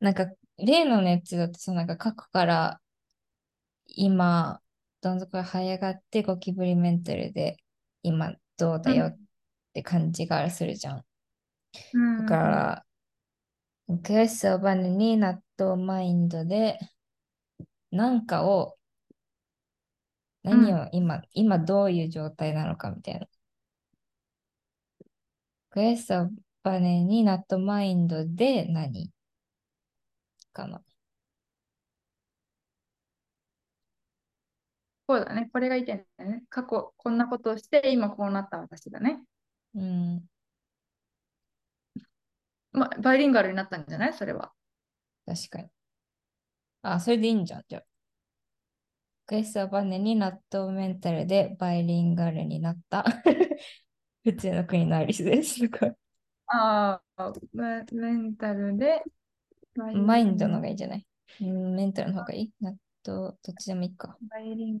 [0.00, 0.26] なんか、
[0.58, 2.80] 例の熱だと、そのなんか過去から
[3.86, 4.60] 今、
[5.00, 7.56] どん底から這い上がってゴキブリメンタルで
[8.02, 9.18] 今どうだよっ
[9.74, 11.04] て感じがするじゃん。
[11.94, 12.86] うんだから、
[13.88, 16.78] 悔しさをバネに納豆マインドで、
[17.90, 18.76] なんかを、
[20.42, 23.26] 何を今、今どういう状態なのかみたいな。
[25.70, 26.30] 悔しさを
[26.62, 29.10] バネに納豆マインドで何？
[30.52, 30.82] かな。
[35.08, 35.48] そうだね。
[35.52, 36.44] これが意見だね。
[36.48, 39.20] 過去こんなことをして、今こうなった私だね。
[39.74, 40.22] うん、
[42.72, 44.12] まあ、バイリンガルになったんじゃない？
[44.14, 44.52] それは。
[45.26, 45.68] 確かに。
[46.82, 47.82] あ、それでいいんじゃん、じゃあ。
[49.30, 53.04] 悔しさをバネに納豆メンタルでバイリンガルになった
[54.24, 55.60] 普通の国のアリスです。
[56.48, 59.02] ああ、メメンタルで、
[59.76, 61.06] マインドの方がいいんじゃない？
[61.40, 62.52] うんメンタルの方がいい？
[62.60, 62.76] 納
[63.06, 64.18] 豆、どっちでもいいか。
[64.28, 64.80] バイリン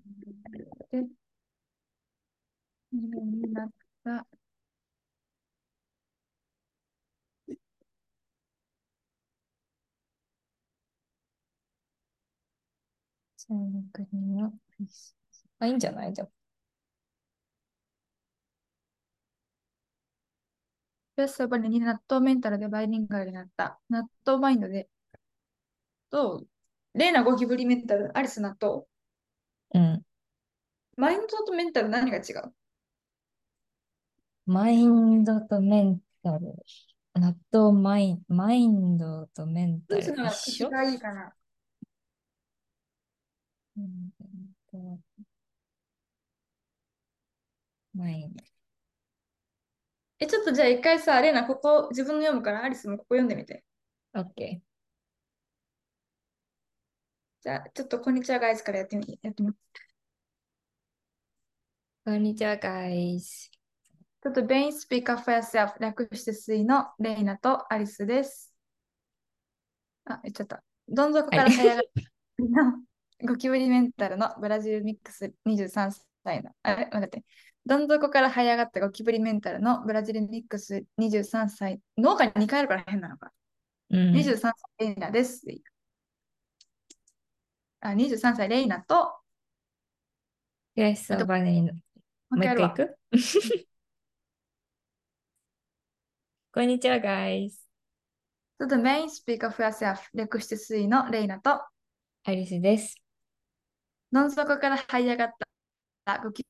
[0.52, 1.08] ガルで、
[2.92, 3.68] になっ
[4.04, 4.26] た。
[13.40, 14.52] 普通の国の。
[15.60, 16.12] あ、いいんじゃない？
[16.12, 16.30] でも。
[21.16, 23.80] よし、そこに納豆メンタルでバイリンガルになった。
[23.88, 24.88] 納豆マインドで。
[26.10, 26.44] と、
[26.92, 28.82] レーナゴキブリメンタル、アリス納豆。
[29.74, 30.02] うん。
[30.96, 32.52] マインドとメンタル何が違う？
[34.44, 36.56] マインドとメンタル。
[37.14, 41.32] 納豆マイン、マインドとメンタルどっちのが一緒口がいいかな？
[44.72, 45.00] うん
[47.94, 48.44] マインド。
[50.20, 53.64] え、ちょっとじゃあ一回さ、レーナ、ここ自分の読むから、アリスもここ読んでみて。
[54.14, 54.60] オッケ
[57.40, 59.58] じゃあ、ちょっとこんにちは、ガイズからやってみ、やってみます。
[62.06, 62.10] ー。
[62.12, 63.50] こんにちは、guys。
[64.22, 68.54] ちょっと Bein Speak Up for Yourself 略して水のレイナとアリスです。
[70.04, 70.62] あ、言っちゃった。
[70.88, 71.84] どん底から這い上がっ
[72.36, 72.89] たの
[73.22, 75.92] ゴキブリメンタルのブラジルミックス23
[76.24, 77.24] 歳の、あれ待って。
[77.66, 81.80] どん底から這い上がったゴキブリメンタルのブラジルミックス23歳。
[81.98, 83.32] 農家に2回あるから変なのか。
[83.90, 84.12] うん。
[84.12, 85.44] 23歳レイナです。
[87.80, 89.12] あ23歳レイナと、
[90.76, 91.72] 悔しさをバネに、も
[92.32, 92.96] う一回行く？
[96.52, 97.52] こんにちは、guys。
[98.60, 101.62] So the main speak of yourself 略して水のレイナと、
[102.24, 103.00] アリスです。
[104.12, 105.32] どん底から這い上がっ
[106.06, 106.46] たゴキ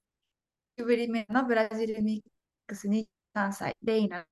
[0.78, 2.30] ブリ目のブラジルミッ
[2.66, 4.26] クス23歳レイナ。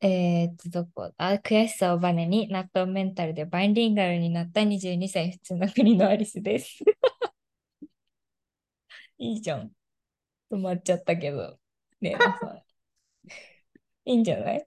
[0.00, 6.78] えーっと、どこあ、悔しさをバネに納豆メンタルでバインリンガルになった22歳普通の国のアリスです。
[9.18, 9.70] いいじゃん。
[10.50, 11.58] 止まっちゃったけど。
[12.00, 12.12] ね
[14.06, 14.12] え。
[14.12, 14.66] いいんじゃない？